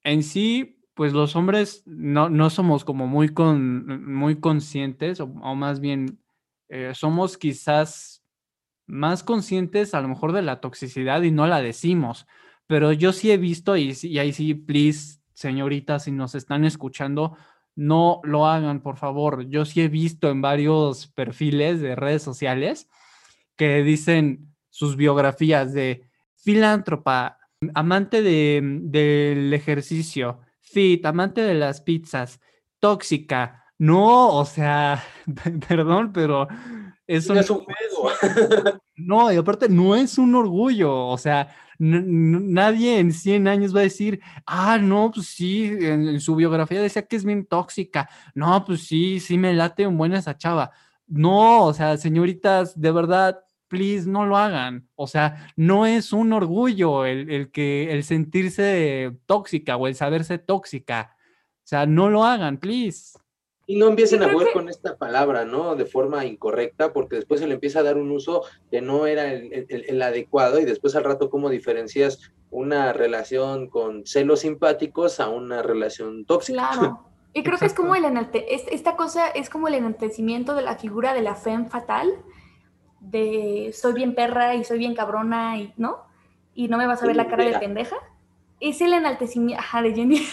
[0.03, 5.79] en sí, pues los hombres no, no somos como muy, con, muy conscientes, o, más
[5.79, 6.19] bien
[6.67, 8.21] eh, somos quizás
[8.85, 12.27] más conscientes a lo mejor de la toxicidad y no la decimos,
[12.67, 17.37] pero yo sí he visto, y, ahí sí, please, señoritas, si nos están escuchando,
[17.77, 19.47] no lo hagan, por favor.
[19.47, 22.89] Yo sí he visto en varios perfiles de redes sociales
[23.55, 27.39] que dicen sus biografías de filántropa,
[27.73, 30.41] amante del ejercicio,
[30.71, 32.39] fit, amante de las pizzas,
[32.79, 33.63] tóxica.
[33.77, 35.03] No, o sea,
[35.67, 36.47] perdón, pero
[37.07, 38.11] eso no es un juego.
[38.97, 41.49] no, y aparte no es un orgullo, o sea,
[41.79, 47.07] nadie en 100 años va a decir, ah, no, pues sí, en, su biografía decía
[47.07, 50.71] que es bien tóxica, no, pues sí, sí me late un buen esa chava.
[51.07, 53.39] No, o sea, señoritas, de verdad,
[53.69, 54.89] please, no lo hagan.
[54.95, 60.37] O sea, no es un orgullo el, el que el sentirse tóxica o el saberse
[60.37, 61.15] tóxica.
[61.63, 63.17] O sea, no lo hagan, please.
[63.69, 65.75] Y no empiecen a jugar con esta palabra, ¿no?
[65.75, 68.41] De forma incorrecta, porque después se le empieza a dar un uso
[68.71, 74.39] que no era el, adecuado y después al rato cómo diferencias una relación con celos
[74.39, 76.71] simpáticos a una relación tóxica.
[76.71, 77.05] Claro.
[77.31, 78.05] Y creo que es como el
[78.71, 82.11] esta cosa es como el enaltecimiento de la figura de la femme fatal,
[83.11, 85.97] de soy bien perra y soy bien cabrona y, ¿no?
[86.55, 87.95] Y no me vas a ver la cara de pendeja.
[88.59, 90.27] es el enaltecimiento ajá, de Jenny.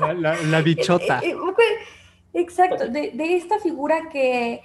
[0.00, 1.20] La, la- la bichota.
[1.24, 1.78] Eh, eh,
[2.32, 4.62] Exacto, de, de esta figura que,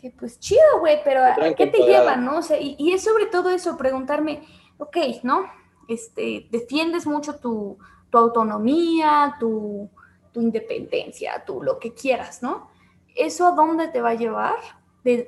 [0.00, 2.38] que pues chido, güey, pero ¿a qué te lleva, no?
[2.38, 4.42] O sea, y, y es sobre todo eso, preguntarme,
[4.78, 5.44] ok, ¿no?
[5.88, 7.78] Este, defiendes mucho tu,
[8.10, 9.90] tu autonomía, tu,
[10.32, 12.70] tu independencia, tu lo que quieras, ¿no?
[13.16, 14.54] ¿Eso a dónde te va a llevar?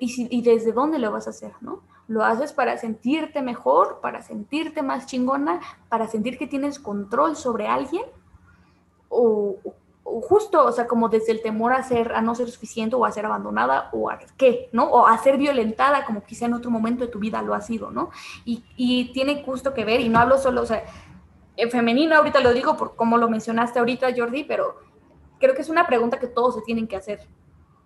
[0.00, 1.82] Y, desde dónde lo vas a hacer, ¿no?
[2.08, 7.66] ¿Lo haces para sentirte mejor, para sentirte más chingona, para sentir que tienes control sobre
[7.66, 8.04] alguien?
[9.12, 9.56] o,
[10.04, 13.12] justo, o sea, como desde el temor a ser, a no ser suficiente o a
[13.12, 14.84] ser abandonada o a qué, ¿no?
[14.84, 17.90] O a ser violentada como quizá en otro momento de tu vida lo ha sido,
[17.90, 18.10] ¿no?
[18.44, 20.84] Y, y tiene justo que ver, y no hablo solo, o sea,
[21.56, 24.76] en femenino ahorita lo digo por como lo mencionaste ahorita, Jordi, pero
[25.38, 27.20] creo que es una pregunta que todos se tienen que hacer.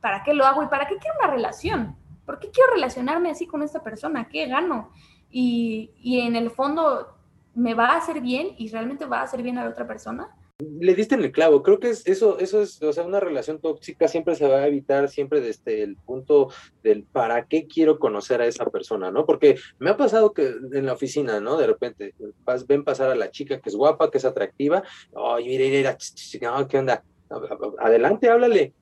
[0.05, 1.97] ¿Para qué lo hago y para qué quiero una relación?
[2.27, 4.29] ¿Por qué quiero relacionarme así con esta persona?
[4.29, 4.91] ¿Qué gano?
[5.31, 7.17] Y, y en el fondo,
[7.55, 10.29] ¿me va a hacer bien y realmente va a hacer bien a la otra persona?
[10.59, 11.63] le diste en el clavo.
[11.63, 14.67] Creo que es, eso, eso es, o sea, una relación tóxica siempre se va a
[14.67, 16.49] evitar siempre desde el punto
[16.83, 19.25] del para qué quiero conocer a esa persona, ¿no?
[19.25, 21.57] Porque me ha pasado que en la oficina, ¿no?
[21.57, 24.83] De repente vas- ven pasar a la chica que es guapa, que es atractiva.
[25.17, 25.97] Ay, mira, mira,
[26.43, 27.03] no, ¿qué onda?
[27.81, 28.75] Adelante, háblale.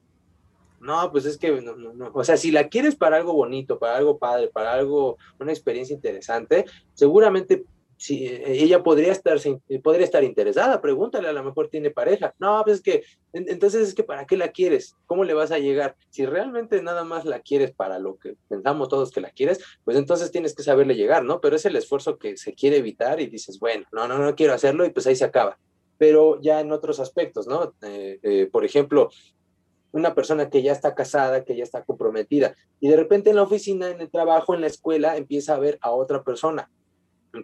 [0.82, 2.10] No, pues es que, no, no, no.
[2.12, 5.94] O sea, si la quieres para algo bonito, para algo padre, para algo, una experiencia
[5.94, 7.64] interesante, seguramente
[7.96, 12.34] si eh, ella podría estar, eh, podría estar interesada, pregúntale, a lo mejor tiene pareja.
[12.40, 14.96] No, pues es que, en- entonces es que ¿para qué la quieres?
[15.06, 15.94] ¿Cómo le vas a llegar?
[16.10, 19.96] Si realmente nada más la quieres para lo que pensamos todos que la quieres, pues
[19.96, 21.40] entonces tienes que saberle llegar, ¿no?
[21.40, 24.52] Pero es el esfuerzo que se quiere evitar y dices, bueno, no, no, no quiero
[24.52, 25.56] hacerlo y pues ahí se acaba.
[25.96, 27.72] Pero ya en otros aspectos, ¿no?
[27.82, 29.10] Eh, eh, por ejemplo,
[29.92, 33.42] una persona que ya está casada, que ya está comprometida, y de repente en la
[33.42, 36.70] oficina, en el trabajo, en la escuela, empieza a ver a otra persona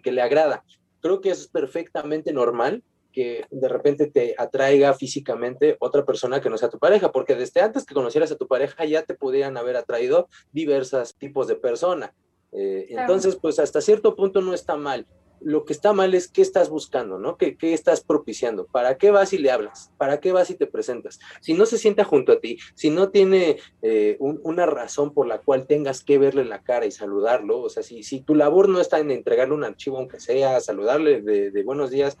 [0.03, 0.63] que le agrada.
[1.01, 6.49] Creo que eso es perfectamente normal que de repente te atraiga físicamente otra persona que
[6.49, 9.57] no sea tu pareja, porque desde antes que conocieras a tu pareja ya te podrían
[9.57, 12.13] haber atraído diversos tipos de persona.
[12.51, 13.01] Eh, Claro.
[13.01, 15.05] Entonces, pues hasta cierto punto no está mal.
[15.41, 17.37] Lo que está mal es qué estás buscando, ¿no?
[17.37, 18.67] ¿Qué, qué estás propiciando?
[18.67, 19.91] ¿Para qué vas y le hablas?
[19.97, 21.19] ¿Para qué vas y te presentas?
[21.41, 25.27] Si no se sienta junto a ti, si no tiene eh, un- una razón por
[25.27, 28.69] la cual tengas que verle la cara y saludarlo, o sea, si, si tu labor
[28.69, 32.17] no está en entregarle un archivo, aunque sea, saludarle de, de buenos días,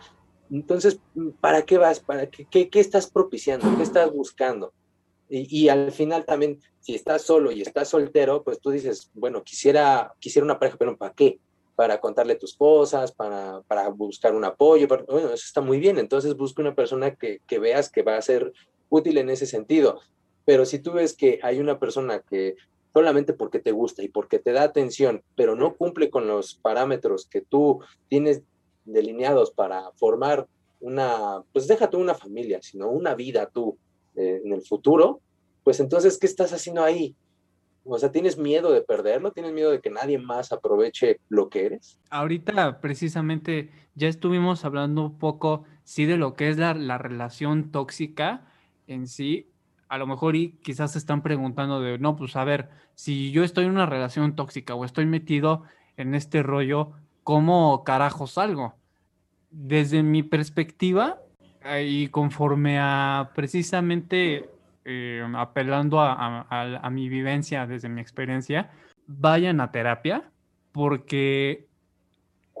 [0.49, 0.99] entonces,
[1.41, 1.99] ¿para qué vas?
[1.99, 3.67] ¿Para qué, qué, qué estás propiciando?
[3.77, 4.73] ¿Qué estás buscando?
[5.29, 9.43] Y, y al final también, si estás solo y estás soltero, pues tú dices, bueno,
[9.43, 11.39] quisiera, quisiera una pareja, pero ¿para qué?
[11.79, 15.97] Para contarle tus cosas, para, para buscar un apoyo, para- bueno, eso está muy bien,
[15.97, 18.51] entonces busca una persona que, que veas que va a ser
[18.89, 20.01] útil en ese sentido.
[20.43, 22.55] Pero si tú ves que hay una persona que
[22.93, 27.25] solamente porque te gusta y porque te da atención, pero no cumple con los parámetros
[27.31, 28.41] que tú tienes
[28.83, 30.47] delineados para formar
[30.81, 33.77] una, pues deja tú una familia, sino una vida tú
[34.17, 35.21] eh, en el futuro,
[35.63, 37.15] pues entonces, ¿qué estás haciendo ahí?
[37.83, 39.31] O sea, ¿tienes miedo de perderlo?
[39.31, 41.99] ¿Tienes miedo de que nadie más aproveche lo que eres?
[42.09, 47.71] Ahorita precisamente ya estuvimos hablando un poco, sí, de lo que es la, la relación
[47.71, 48.45] tóxica
[48.87, 49.49] en sí.
[49.87, 53.43] A lo mejor y quizás se están preguntando de, no, pues a ver, si yo
[53.43, 55.63] estoy en una relación tóxica o estoy metido
[55.97, 56.91] en este rollo,
[57.23, 58.75] ¿cómo carajo salgo?
[59.49, 61.21] Desde mi perspectiva
[61.63, 64.49] eh, y conforme a precisamente
[64.85, 68.71] eh, apelando a, a- mi vivencia desde mi experiencia,
[69.07, 70.31] vayan a terapia
[70.71, 71.67] porque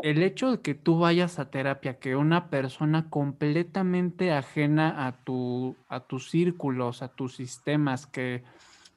[0.01, 5.75] el hecho de que tú vayas a terapia, que una persona completamente ajena a tu,
[5.89, 8.43] a tus círculos, a tus sistemas, que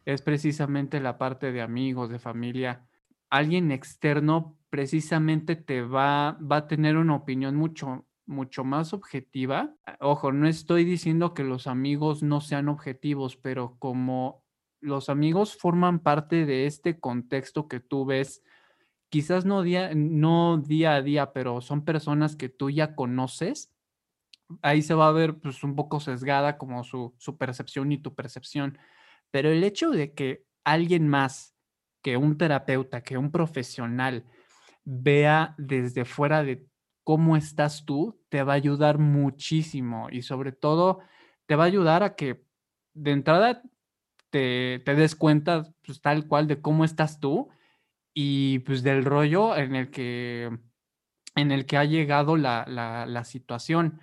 [0.05, 2.87] es precisamente la parte de amigos, de familia,
[3.31, 9.75] alguien externo precisamente te va, va a tener una opinión mucho, mucho más objetiva.
[10.01, 14.45] Ojo, no estoy diciendo que los amigos no sean objetivos, pero como
[14.81, 18.43] los amigos forman parte de este contexto que tú ves,
[19.09, 23.73] quizás no día, no día a día, pero son personas que tú ya conoces,
[24.61, 28.15] ahí se va a ver pues un poco sesgada como su, su percepción y tu
[28.15, 28.79] percepción.
[29.31, 31.55] Pero el hecho de que alguien más
[32.03, 34.25] que un terapeuta, que un profesional
[34.85, 36.67] vea desde fuera de
[37.05, 41.01] cómo estás tú, te va a ayudar muchísimo y sobre todo
[41.47, 42.45] te va a ayudar a que
[42.95, 43.63] de entrada
[44.31, 47.49] te, te des cuenta pues, tal cual de cómo estás tú
[48.15, 50.51] y pues del rollo en el que,
[51.35, 54.01] en el que ha llegado la, la- la situación.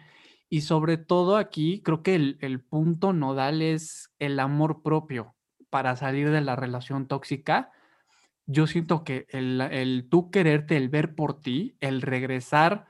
[0.50, 5.36] Y sobre todo aquí creo que el, el punto nodal es el amor propio
[5.70, 7.72] para salir de la relación tóxica.
[8.52, 12.88] Yo siento que el, el tú quererte, el ver por ti, el regresar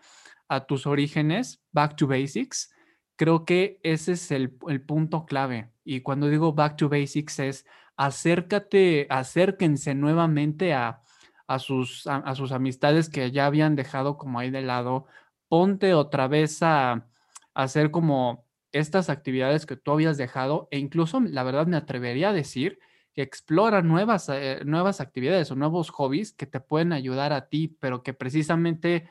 [0.48, 2.74] a tus orígenes, back to basics,
[3.18, 5.72] creo que ese es el, el punto clave.
[5.84, 7.66] Y cuando digo back to basics es
[7.98, 11.02] acércate, acérquense nuevamente a,
[11.46, 15.08] a sus, a, sus amistades que ya habían dejado como ahí de lado,
[15.50, 17.08] ponte otra vez a,
[17.54, 22.34] hacer como estas actividades que tú habías dejado e incluso la verdad me atrevería a
[22.34, 22.80] decir
[23.22, 28.04] explora nuevas, eh, nuevas actividades o nuevos hobbies que te pueden ayudar a ti, pero
[28.04, 29.10] que precisamente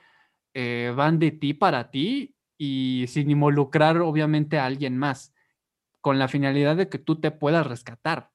[0.54, 5.34] eh, van de ti para ti y sin involucrar obviamente a alguien más,
[6.00, 8.30] con la finalidad de que tú te puedas rescatar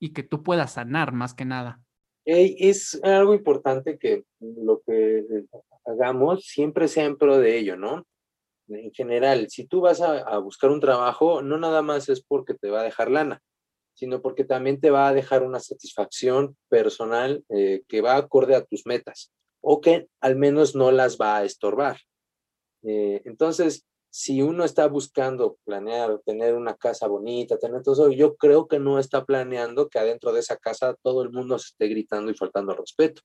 [0.00, 1.80] y que tú puedas sanar más que nada.
[2.24, 5.24] es algo importante que lo que
[5.84, 8.06] hagamos siempre sea en pro de ello, ¿no?
[8.68, 12.68] En general, si tú vas a, buscar un trabajo, no nada más es porque te
[12.68, 13.40] va a dejar lana,
[13.98, 18.64] sino porque también te va a dejar una satisfacción personal eh, que va acorde a
[18.64, 21.98] tus metas o que al menos no las va a estorbar.
[22.84, 28.36] Eh, entonces, si uno está buscando planear, tener una casa bonita, tener todo eso, yo
[28.36, 31.88] creo que no está planeando que adentro de esa casa todo el mundo se esté
[31.88, 33.22] gritando y faltando respeto.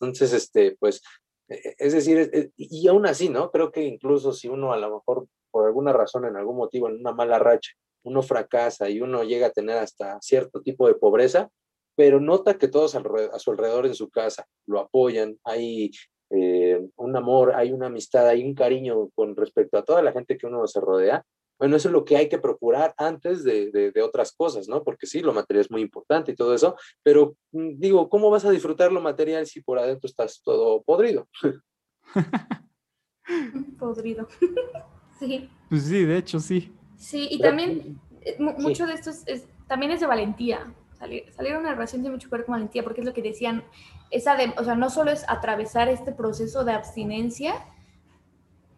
[0.00, 1.02] Entonces, este, pues,
[1.48, 3.50] e, e, es decir, y aún así, ¿no?
[3.50, 7.00] Creo que incluso si uno a lo mejor por alguna razón, en algún motivo, en
[7.00, 7.72] una mala racha,
[8.08, 11.48] uno fracasa y uno llega a tener hasta cierto tipo de pobreza,
[11.96, 15.90] pero nota que todos a su alrededor en su casa lo apoyan, hay
[16.30, 20.36] eh, un amor, hay una amistad, hay un cariño con respecto a toda la gente
[20.36, 21.24] que uno se rodea,
[21.58, 24.84] bueno, eso es lo que hay que procurar antes de, de, otras cosas, ¿no?
[24.84, 28.44] Porque sí, lo material es muy importante y todo eso, pero mm, digo, ¿cómo vas
[28.44, 31.28] a disfrutar lo material si por adentro estás todo podrido?
[33.78, 34.28] podrido.
[35.18, 35.50] sí.
[35.68, 36.72] Pues sí, de hecho, sí.
[36.98, 40.74] Sí, y también eh, mucho de esto es, también es de valentía.
[40.98, 43.62] Salir, una relación tiene mucho que ver con valentía, porque es lo que decían,
[44.10, 47.54] esa de, o sea, no solo es atravesar este proceso de abstinencia,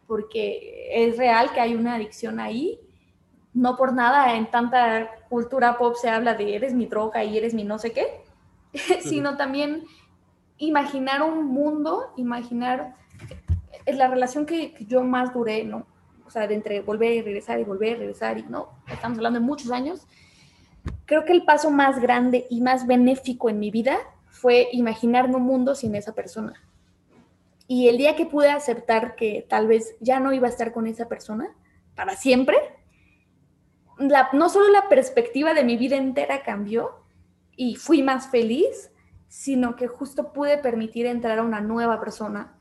[0.06, 2.78] porque es real que hay una adicción ahí.
[3.54, 7.54] No por nada en tanta cultura pop se habla de eres mi droga y eres
[7.54, 8.22] mi no sé qué,
[9.00, 9.84] sino también
[10.58, 12.94] imaginar un mundo, imaginar
[13.86, 15.86] es la relación que, yo más duré, ¿no?
[16.30, 19.40] O sea, de entre volver y regresar y volver y regresar y no, estamos hablando
[19.40, 20.06] de muchos años.
[21.04, 25.42] Creo que el paso más grande y más benéfico en mi vida fue imaginarme un
[25.42, 26.54] mundo sin esa persona.
[27.66, 30.86] Y el día que pude aceptar que tal vez ya no iba a estar con
[30.86, 31.50] esa persona
[31.96, 32.56] para siempre,
[33.98, 37.02] no solo la perspectiva de mi vida entera cambió
[37.56, 38.92] y fui más feliz,
[39.26, 42.56] sino que justo pude permitir entrar a una nueva persona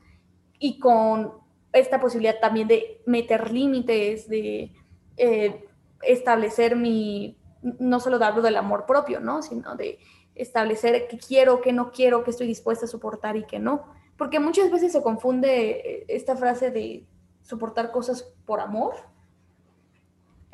[0.58, 1.38] y con
[1.72, 4.72] esta posibilidad también de meter límites, de
[5.16, 5.64] eh,
[6.02, 9.42] establecer mi, no solo hablo del amor propio, ¿no?
[9.42, 9.98] Sino de
[10.34, 14.38] establecer qué quiero, qué no quiero, qué estoy dispuesta a soportar y qué no porque
[14.38, 17.06] muchas veces se confunde eh, esta frase de
[17.40, 18.96] soportar cosas por amor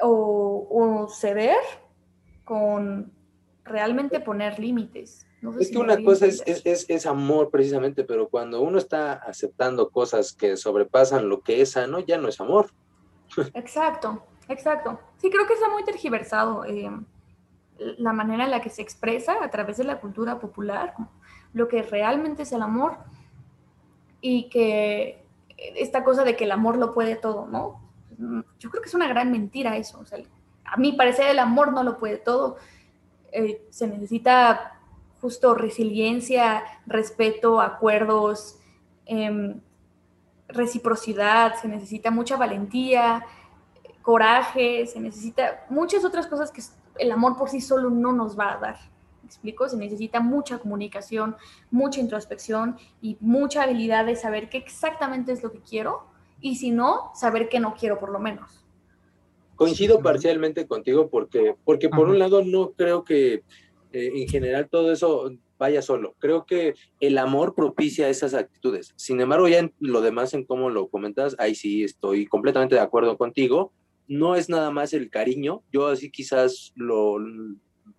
[0.00, 1.56] o, ceder
[2.44, 3.12] con
[3.64, 5.25] realmente poner límites.
[5.60, 10.56] Es que una cosa es, es, amor precisamente, pero cuando uno está aceptando cosas que
[10.56, 12.70] sobrepasan lo que es sano, ya no es amor.
[13.54, 14.98] Exacto, exacto.
[15.18, 16.90] Sí, creo que está muy tergiversado eh,
[17.78, 20.94] la manera en la que se expresa a través de la cultura popular,
[21.52, 22.96] lo que realmente es el amor
[24.20, 25.22] y que
[25.58, 27.80] esta cosa de que el amor lo puede todo, ¿no?
[28.58, 29.98] Yo creo que es una gran mentira eso.
[30.00, 30.18] O sea,
[30.64, 32.56] a mí parecer el amor no lo puede todo.
[33.32, 34.75] Eh, se necesita
[35.26, 38.60] justo resiliencia, respeto, acuerdos,
[39.06, 39.60] em,
[40.46, 43.26] reciprocidad, se necesita mucha valentía,
[44.02, 46.62] coraje, se necesita muchas otras cosas que
[46.98, 48.76] el amor por sí solo no nos va a dar
[49.24, 49.68] explico?
[49.68, 51.34] Se necesita mucha comunicación,
[51.72, 56.04] mucha introspección y mucha habilidad de saber qué exactamente es lo que quiero
[56.40, 58.62] y si no, saber qué no quiero por lo menos.
[59.56, 63.42] Coincido parcialmente contigo porque, porque por un lado no creo que
[63.96, 66.14] eh, en general todo eso vaya solo.
[66.18, 68.92] Creo que el amor propicia esas actitudes.
[68.96, 72.82] Sin embargo, ya en lo demás, en cómo lo comentas, ahí sí estoy completamente de
[72.82, 73.72] acuerdo contigo.
[74.06, 75.62] No es nada más el cariño.
[75.72, 77.18] Yo así quizás lo,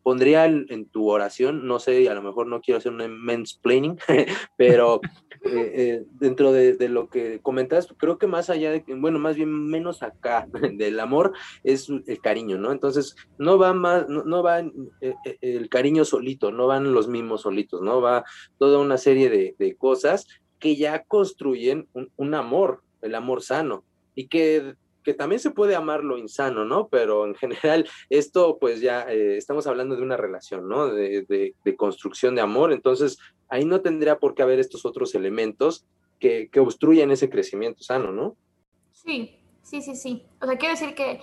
[0.03, 3.97] pondría en tu oración, no sé, a lo mejor no quiero hacer un mansplaining,
[4.57, 5.01] pero
[5.43, 9.49] eh, eh, dentro de, lo que comentas, creo que más allá de, bueno, más bien
[9.65, 11.33] menos acá del amor
[11.63, 12.71] es el cariño, ¿no?
[12.71, 17.81] Entonces, no va más, no, va eh, el cariño solito, no van los mismos solitos,
[17.81, 18.01] ¿no?
[18.01, 18.23] Va
[18.57, 20.27] toda una serie de, cosas
[20.59, 23.83] que ya construyen un amor, el amor sano,
[24.15, 24.75] y que
[25.07, 26.89] que también se puede amar lo insano, ¿no?
[26.89, 30.87] Pero en general esto pues ya eh, estamos hablando de una relación, ¿no?
[30.87, 35.85] De, de, construcción de amor, entonces ahí no tendría por qué haber estos otros elementos
[36.19, 38.35] que, que obstruyen ese crecimiento sano, ¿no?
[38.91, 40.25] Sí, sí, sí, sí.
[40.41, 41.21] O sea, quiero decir que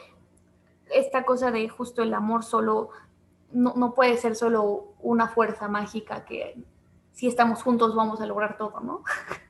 [0.90, 2.88] esta cosa de justo el amor solo
[3.52, 6.56] no, no puede ser solo una fuerza mágica que
[7.12, 9.02] si estamos juntos vamos a lograr todo, ¿no?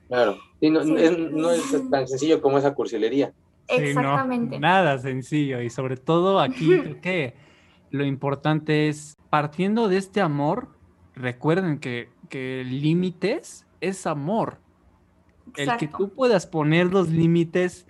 [0.09, 0.95] Claro, no, Sí.
[0.97, 3.33] Es, no es tan sencillo como esa cursilería.
[3.67, 4.59] Sí, no, Exactamente.
[4.59, 5.61] nada sencillo.
[5.61, 7.35] Y sobre todo aquí creo que
[7.91, 10.69] lo importante es, partiendo de este amor,
[11.15, 14.59] recuerden que, que límites es amor.
[15.55, 17.87] El que tú puedas poner los límites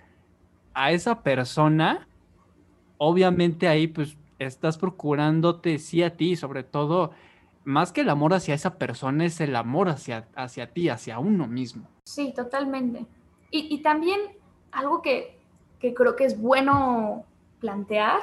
[0.74, 2.06] a esa persona,
[2.98, 7.12] obviamente ahí pues estás procurándote sí a ti, sobre todo,
[7.64, 11.48] más que el amor hacia esa persona, es el amor hacia, hacia ti, hacia uno
[11.48, 11.88] mismo.
[12.04, 13.06] Sí, totalmente.
[13.50, 14.20] Y, y también
[14.70, 15.35] algo que,
[15.78, 17.24] que creo que es bueno
[17.60, 18.20] plantear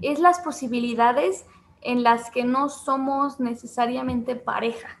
[0.00, 1.46] es las posibilidades
[1.80, 4.98] en las que no somos necesariamente pareja,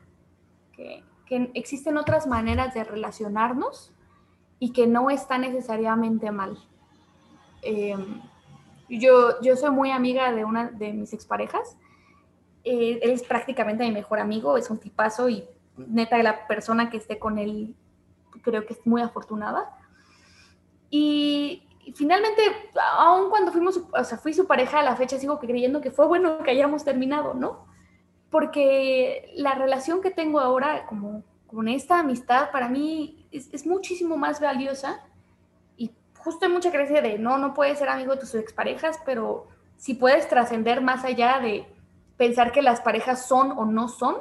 [0.72, 3.92] que, que existen otras maneras de relacionarnos
[4.58, 6.58] y que no está necesariamente mal.
[7.62, 7.96] Eh,
[8.88, 11.76] yo, yo soy muy amiga de una de mis exparejas.
[12.64, 15.44] Eh, él es prácticamente mi mejor amigo, es un tipazo y
[15.76, 17.74] neta la persona que esté con él
[18.42, 19.76] creo que es muy afortunada.
[20.90, 21.62] Y,
[21.94, 22.42] finalmente,
[22.96, 26.06] aun cuando fuimos, o sea, fui su pareja a la fecha, sigo creyendo que fue
[26.06, 27.66] bueno que hayamos terminado, ¿no?
[28.30, 34.16] Porque la relación que tengo ahora, como con esta amistad, para mí es, es muchísimo
[34.16, 35.04] más valiosa.
[35.76, 39.48] Y justo hay mucha creencia de no, no puedes ser amigo de tus exparejas, pero
[39.76, 41.66] si puedes trascender más allá de
[42.16, 44.16] pensar que las parejas son o no son,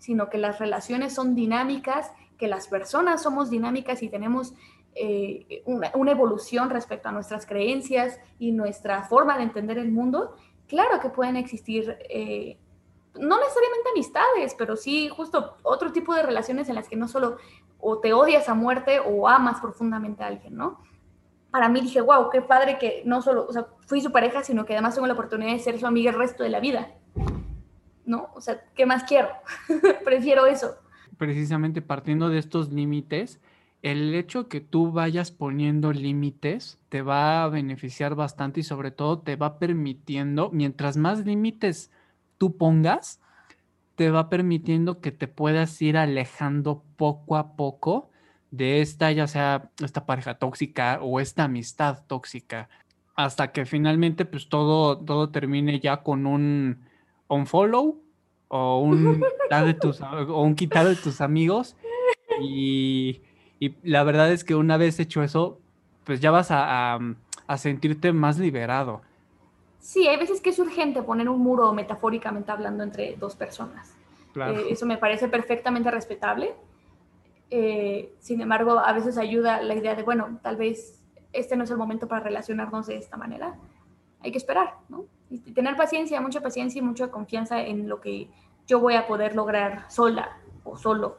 [0.00, 4.54] sino que las relaciones son dinámicas, que las personas somos dinámicas y tenemos
[4.98, 10.36] eh, una, evolución respecto a nuestras creencias y nuestra forma de entender el mundo,
[10.66, 12.58] claro que pueden existir, eh,
[13.14, 17.36] no necesariamente amistades, pero sí justo otro tipo de relaciones en las que no solo
[17.78, 20.80] o te odias a muerte o amas profundamente a alguien, ¿no?
[21.50, 23.48] Para mí dije, wow, qué padre que no solo,
[23.86, 26.42] fui su pareja, sino que además tengo la oportunidad de ser su amiga el resto
[26.42, 26.94] de la vida.
[28.06, 28.28] ¿No?
[28.34, 29.28] O sea, ¿qué más quiero?
[30.04, 30.76] Prefiero eso.
[31.18, 33.40] Precisamente partiendo de estos límites,
[33.90, 39.20] el hecho que tú vayas poniendo límites te va a beneficiar bastante y sobre todo
[39.20, 41.92] te va permitiendo, mientras más límites
[42.36, 43.20] tú pongas,
[43.94, 48.10] te va permitiendo que te puedas ir alejando poco a poco
[48.50, 52.68] de esta, ya sea esta pareja tóxica o esta amistad tóxica,
[53.14, 56.80] hasta que finalmente pues todo, todo termine ya con un
[57.28, 58.02] unfollow
[58.48, 61.76] o un quitar de tus, o un quitar de tus amigos
[62.40, 63.22] y,
[63.58, 65.58] y, la verdad es que una vez hecho eso,
[66.04, 67.00] pues ya vas a, a,
[67.46, 69.02] a, sentirte más liberado.
[69.80, 73.94] Sí, hay veces que es urgente poner un muro metafóricamente hablando entre dos personas.
[74.32, 74.58] Claro.
[74.58, 76.54] Eh, eso me parece perfectamente respetable.
[77.50, 81.02] Eh, sin embargo, a veces ayuda la idea de, bueno, tal vez
[81.32, 83.56] este no es el momento para relacionarnos de esta manera.
[84.20, 85.06] Hay que esperar, ¿no?
[85.30, 88.28] Y tener paciencia, mucha paciencia y mucha confianza en lo que
[88.66, 91.18] yo voy a poder lograr sola o solo.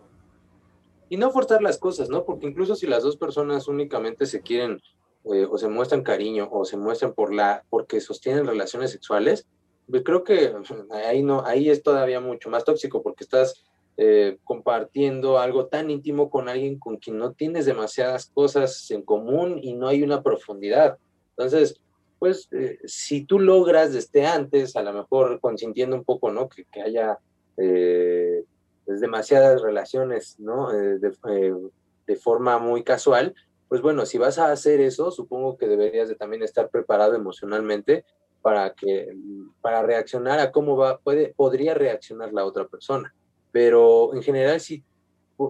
[1.09, 2.25] Y no forzar las cosas, ¿no?
[2.25, 4.81] Porque incluso si las dos personas únicamente se quieren
[5.25, 9.47] eh, o se muestran cariño o se muestran por la, porque sostienen relaciones sexuales,
[9.89, 10.53] pues creo que
[10.91, 13.63] ahí, no, ahí es todavía mucho más tóxico porque estás
[13.97, 19.59] eh, compartiendo algo tan íntimo con alguien con quien no tienes demasiadas cosas en común
[19.61, 20.97] y no hay una profundidad.
[21.31, 21.79] Entonces,
[22.19, 26.47] pues eh, si tú logras desde antes, a lo mejor consintiendo un poco, ¿no?
[26.47, 27.17] Que, que haya
[27.57, 28.43] eh,
[28.87, 30.71] pues, demasiadas relaciones, ¿no?
[30.73, 31.69] Eh, de,
[32.07, 33.35] de, forma muy casual,
[33.67, 38.05] pues bueno, si vas a hacer eso, supongo que deberías de también estar preparado emocionalmente
[38.41, 39.13] para que,
[39.59, 43.13] para reaccionar a cómo va, puede, podría reaccionar la otra persona.
[43.51, 44.85] Pero en general, si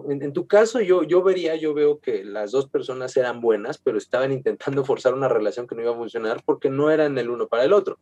[0.08, 3.78] en, en, tu caso yo, yo vería, yo veo que las dos personas eran buenas,
[3.78, 7.30] pero estaban intentando forzar una relación que no iba a funcionar porque no eran el
[7.30, 8.00] uno para el otro.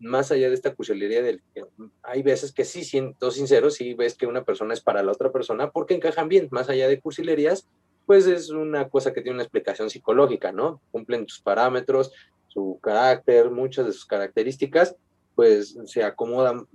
[0.00, 1.64] Más allá de esta cuchillería del que
[2.02, 5.30] hay veces que sí, siento sincero, sí ves que una persona es para la otra
[5.30, 7.68] persona porque encajan bien, más allá de cursilerías,
[8.06, 10.80] pues es una cosa que tiene una explicación psicológica, ¿no?
[10.90, 12.12] Cumplen tus parámetros,
[12.48, 14.96] su carácter, muchas de sus características,
[15.36, 16.66] pues se acomodan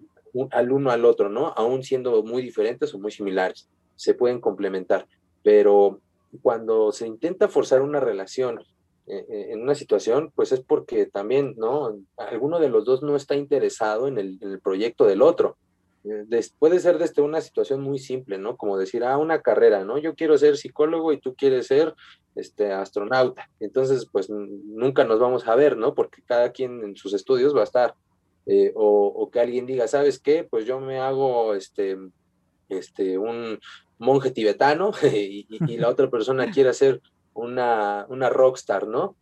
[0.51, 1.47] al uno al otro, ¿no?
[1.57, 5.07] Aún siendo muy diferentes o muy similares se pueden complementar,
[5.43, 6.01] pero
[6.41, 8.59] cuando se intenta forzar una relación
[9.08, 11.97] en una situación, pues es porque también, ¿no?
[12.18, 15.58] Alguno de los dos no está interesado en el, proyecto del otro.
[16.03, 18.58] Eh, puede ser desde una situación muy simple, ¿no?
[18.58, 19.97] Como decir, ah, una carrera, ¿no?
[19.97, 21.93] Yo quiero ser psicólogo y tú quieres ser
[22.36, 23.49] este, astronauta.
[23.60, 25.93] Entonces, pues nunca nos vamos a ver, ¿no?
[25.93, 27.95] Porque cada quien en sus estudios va a estar.
[28.47, 30.43] Eh, o, o, que alguien diga, ¿sabes qué?
[30.43, 31.97] Pues yo me hago, este,
[32.70, 33.60] este, un,
[33.97, 37.01] monje tibetano y, y la otra persona quiere ser
[37.36, 39.15] una, una rockstar, ¿no?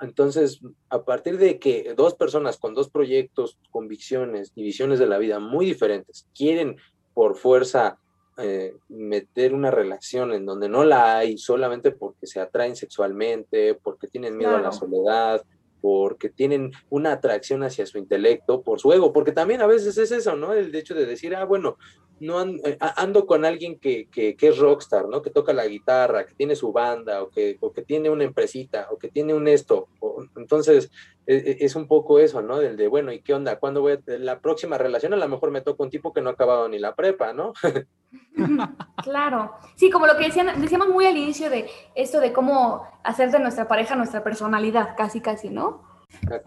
[0.00, 5.18] Entonces, a partir de que dos personas con dos proyectos, convicciones y visiones de la
[5.18, 6.76] vida muy diferentes quieren
[7.14, 7.98] por fuerza
[8.38, 14.08] eh, meter una relación en donde no la hay solamente porque se atraen sexualmente, porque
[14.08, 15.44] tienen miedo a la soledad,
[15.80, 20.10] porque tienen una atracción hacia su intelecto, por su ego, porque también a veces es
[20.10, 20.52] eso, ¿no?
[20.52, 21.76] El hecho de decir, ah, bueno,
[22.20, 25.22] no eh, ando, con alguien que, que, es rockstar, ¿no?
[25.22, 28.88] Que toca la guitarra, que tiene su banda, o que, o que tiene una empresita,
[28.90, 29.88] o que tiene un esto.
[30.36, 30.90] Entonces,
[31.26, 32.58] e, e, es, un poco eso, ¿no?
[32.58, 33.58] Del de, bueno, ¿y qué onda?
[33.58, 35.12] ¿Cuándo voy a la próxima relación?
[35.14, 37.52] A lo mejor me toca un tipo que no ha acabado ni la prepa, ¿no?
[39.02, 39.52] claro.
[39.76, 43.38] Sí, como lo que decían, decíamos muy al inicio de esto de cómo hacer de
[43.38, 45.88] nuestra pareja nuestra personalidad, casi, casi, ¿no?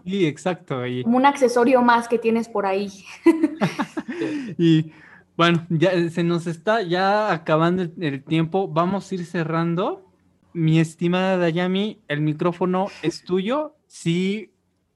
[0.04, 0.82] Sí, exacto.
[1.02, 2.90] Como un accesorio más que tienes por ahí.
[4.58, 4.92] y
[5.36, 8.68] bueno, ya se nos está ya acabando el, tiempo.
[8.68, 10.12] Vamos a ir cerrando.
[10.54, 13.74] Mi estimada Dayami, el micrófono es tuyo.
[13.88, 14.54] Si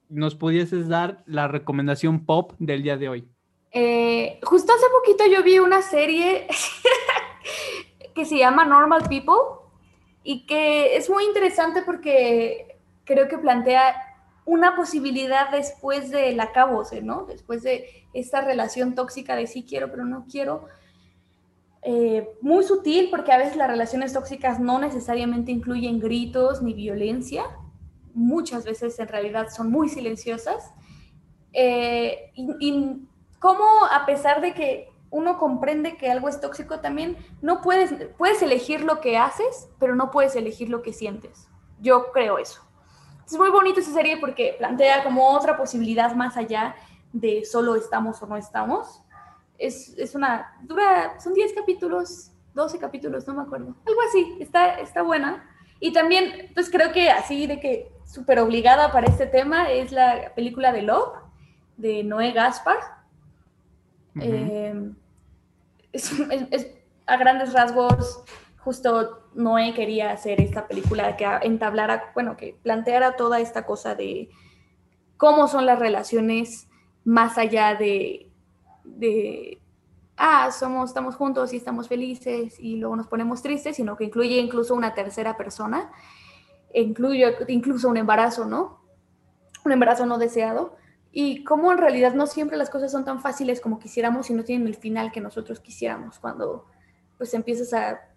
[0.09, 3.28] nos pudieses dar la recomendación pop del día de hoy.
[3.72, 6.46] Eh, justo hace poquito yo vi una serie
[8.14, 9.34] que se llama Normal People
[10.22, 13.96] y que es muy interesante porque creo que plantea
[14.44, 17.24] una posibilidad después del acabose, ¿no?
[17.24, 20.66] Después de esta relación tóxica de sí quiero, pero no quiero.
[21.83, 27.45] Eh, muy sutil porque a veces las relaciones tóxicas no necesariamente incluyen gritos ni violencia.
[28.14, 30.72] Muchas veces en realidad son muy silenciosas.
[31.53, 33.03] Eh, y,
[33.39, 38.43] cómo a pesar de que uno comprende que algo es tóxico también, no puedes, puedes
[38.43, 41.49] elegir lo que haces, pero no puedes elegir lo que sientes.
[41.81, 42.61] Yo creo eso.
[43.24, 46.74] Es muy bonito esa serie porque plantea como otra posibilidad más allá
[47.12, 49.03] de solo estamos o no estamos.
[49.59, 53.74] Es, es una, dura, son 10 capítulos, 12 capítulos, no me acuerdo.
[53.86, 55.44] Algo así, está, está buena.
[55.80, 60.32] Y también, pues creo que así de que súper obligada para este tema es la
[60.34, 61.18] película de Love,
[61.76, 62.78] de Noé Gaspar.
[64.20, 64.92] Eh,
[65.92, 66.12] es,
[67.06, 68.24] a grandes rasgos
[68.59, 74.28] justo Noé quería hacer esta película que entablara, bueno, que planteara toda esta cosa de
[75.16, 76.68] cómo son las relaciones
[77.04, 78.28] más allá de,
[78.97, 79.61] de
[80.16, 84.39] ah, somos, estamos juntos y estamos felices y luego nos ponemos tristes, sino que incluye
[84.39, 85.93] incluso una tercera persona,
[86.74, 88.80] incluye incluso un embarazo, ¿no?
[89.64, 90.76] Un embarazo no deseado.
[91.11, 94.45] Y cómo en realidad no siempre las cosas son tan fáciles como quisiéramos y no
[94.45, 96.66] tienen el final que nosotros quisiéramos cuando
[97.16, 98.09] pues empiezas a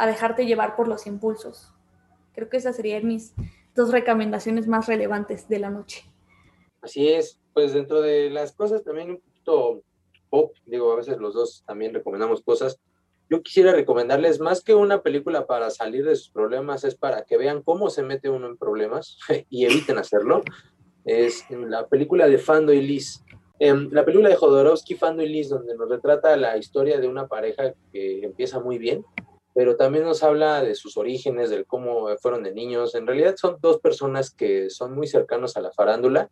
[0.00, 1.74] a dejarte llevar por los impulsos.
[2.32, 3.34] Creo que esas serían mis
[3.74, 6.10] dos recomendaciones más relevantes de la noche.
[6.80, 9.82] Así es, pues dentro de las cosas también un poquito
[10.30, 12.80] pop, digo, a veces los dos también recomendamos cosas.
[13.28, 17.36] Yo quisiera recomendarles más que una película para salir de sus problemas, es para que
[17.36, 19.18] vean cómo se mete uno en problemas
[19.50, 20.42] y eviten hacerlo.
[21.04, 23.22] Es la película de Fando y Liz.
[23.58, 27.26] Em, la película de Jodorowsky, Fando y Liz, donde nos retrata la historia de una
[27.26, 29.04] pareja que empieza muy bien,
[29.54, 32.94] pero también nos habla de sus orígenes, de cómo fueron de niños.
[32.94, 36.30] En realidad son dos personas que son muy cercanos a la farándula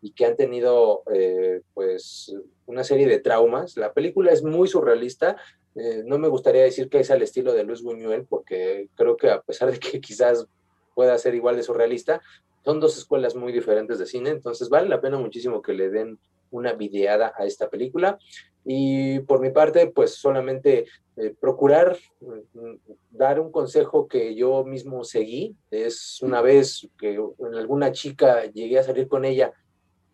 [0.00, 2.34] y que han tenido eh, pues
[2.66, 3.76] una serie de traumas.
[3.76, 5.36] La película es muy surrealista.
[5.74, 9.30] Eh, no me gustaría decir que es al estilo de Luis Buñuel, porque creo que
[9.30, 10.46] a pesar de que quizás
[10.94, 12.20] pueda ser igual de surrealista,
[12.64, 16.18] son dos escuelas muy diferentes de cine, entonces vale la pena muchísimo que le den
[16.50, 18.18] una videada a esta película.
[18.64, 20.86] Y por mi parte, pues solamente
[21.16, 22.74] eh, procurar mm,
[23.10, 25.56] dar un consejo que yo mismo seguí.
[25.70, 29.52] Es una vez que en alguna chica llegué a salir con ella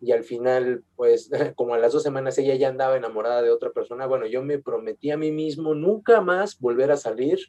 [0.01, 3.71] y al final, pues como a las dos semanas ella ya andaba enamorada de otra
[3.71, 7.39] persona, bueno, yo me prometí a mí mismo nunca más volver a salir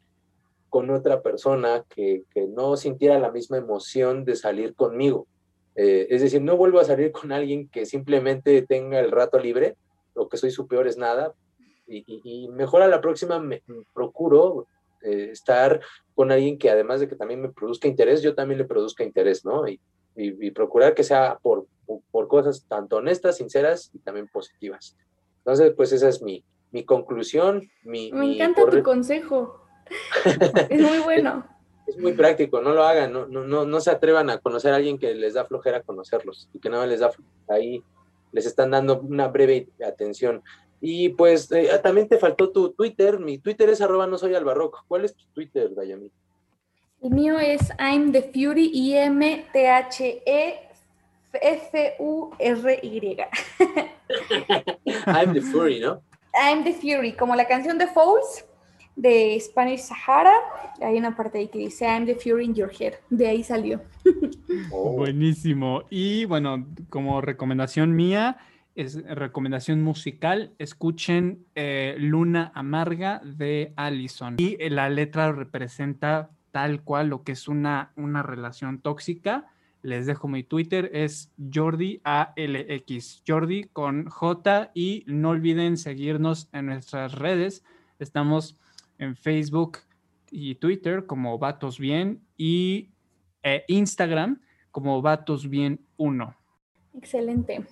[0.69, 5.27] con otra persona que, que no sintiera la misma emoción de salir conmigo.
[5.77, 9.75] Eh, es decir, no vuelvo a salir con alguien que simplemente tenga el rato libre
[10.15, 11.33] o que soy su peor es nada.
[11.87, 13.61] Y, mejor a la próxima me,
[13.93, 14.67] procuro
[15.01, 15.79] eh, estar
[16.15, 19.45] con alguien que además de que también me produzca interés, yo también le produzca interés,
[19.45, 19.65] ¿no?
[19.67, 19.79] Y,
[20.51, 21.67] procurar que sea por,
[22.11, 24.95] por, cosas tanto honestas, sinceras y también positivas.
[25.39, 27.69] Entonces, pues esa es mi, mi conclusión.
[27.83, 29.61] Mi, me encanta tu consejo.
[30.69, 31.45] es muy bueno
[31.87, 34.97] es muy práctico, no lo hagan, no, no, no, se atrevan a conocer a alguien
[34.99, 37.09] que les da flojera conocerlos y que nada les da
[37.47, 37.81] ahí,
[38.33, 40.43] les están dando una breve atención.
[40.81, 44.35] Y pues eh, ah, también te faltó tu Twitter, mi Twitter es arroba no soy
[44.35, 44.83] albarroco.
[44.87, 46.11] ¿Cuál es tu Twitter, Dayami?
[47.01, 50.66] El mío es I'm the Fury, I-M-T-H-E
[51.33, 53.17] F-U-R-Y.
[55.07, 56.01] I'm the Fury, ¿no?
[56.33, 58.45] I'm the Fury, como la canción de Fouls,
[58.95, 60.33] de Spanish Sahara.
[60.81, 62.93] Hay una parte ahí que dice I'm the Fury in your head.
[63.09, 63.81] De ahí salió.
[64.71, 65.83] Oh, Buenísimo.
[65.89, 68.37] Y bueno, como recomendación mía,
[68.77, 74.35] es recomendación musical, escuchen eh, Luna Amarga de Allison.
[74.37, 79.47] Y la letra representa tal cual lo que es una, una relación tóxica.
[79.87, 86.65] Les dejo mi Twitter, es Jordi ALX, Jordi con J y no olviden seguirnos en
[86.65, 87.63] nuestras redes.
[87.97, 88.59] Estamos
[88.97, 89.77] en Facebook
[90.29, 92.89] y Twitter como Vatos Bien y
[93.43, 96.35] eh, Instagram como Vatos Bien 1.
[96.95, 97.65] Excelente.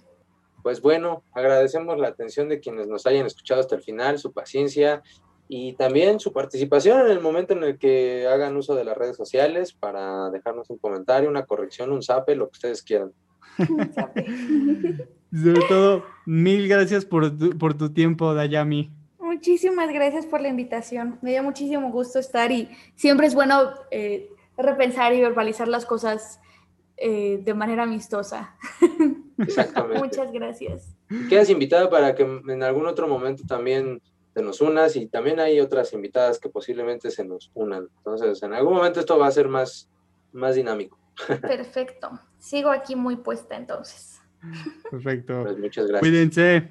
[0.64, 5.04] Pues bueno, agradecemos la atención de quienes nos hayan escuchado hasta el final, su paciencia
[5.48, 9.16] y también su participación en el momento en el que hagan uso de las redes
[9.16, 13.12] sociales para dejarnos un comentario, una corrección, un zape, lo que ustedes quieran.
[13.58, 18.92] Sobre todo, mil gracias por tu, por tu tiempo, Dayami.
[19.20, 21.20] Muchísimas gracias por la invitación.
[21.22, 26.40] Me dio muchísimo gusto estar y siempre es bueno eh, repensar y verbalizar las cosas
[26.98, 28.56] eh, de manera amistosa.
[29.38, 30.02] Exactamente.
[30.02, 30.96] Muchas gracias.
[31.30, 34.02] Quedas invitada para que en algún otro momento también
[34.36, 37.88] te nos unas y también hay otras invitadas que posiblemente se nos unan.
[38.00, 39.90] Entonces, en algún momento esto va a ser más,
[40.34, 41.00] más dinámico.
[41.42, 42.20] Perfecto.
[42.38, 44.22] Sigo aquí muy puesta entonces.
[44.92, 45.44] Perfecto.
[45.44, 46.02] Pues muchas gracias.
[46.02, 46.70] Cuídense.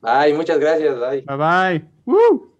[0.00, 0.98] Ay, muchas gracias.
[0.98, 1.20] Bye.
[1.20, 1.84] Bye bye.
[2.06, 2.56] ¡Woo!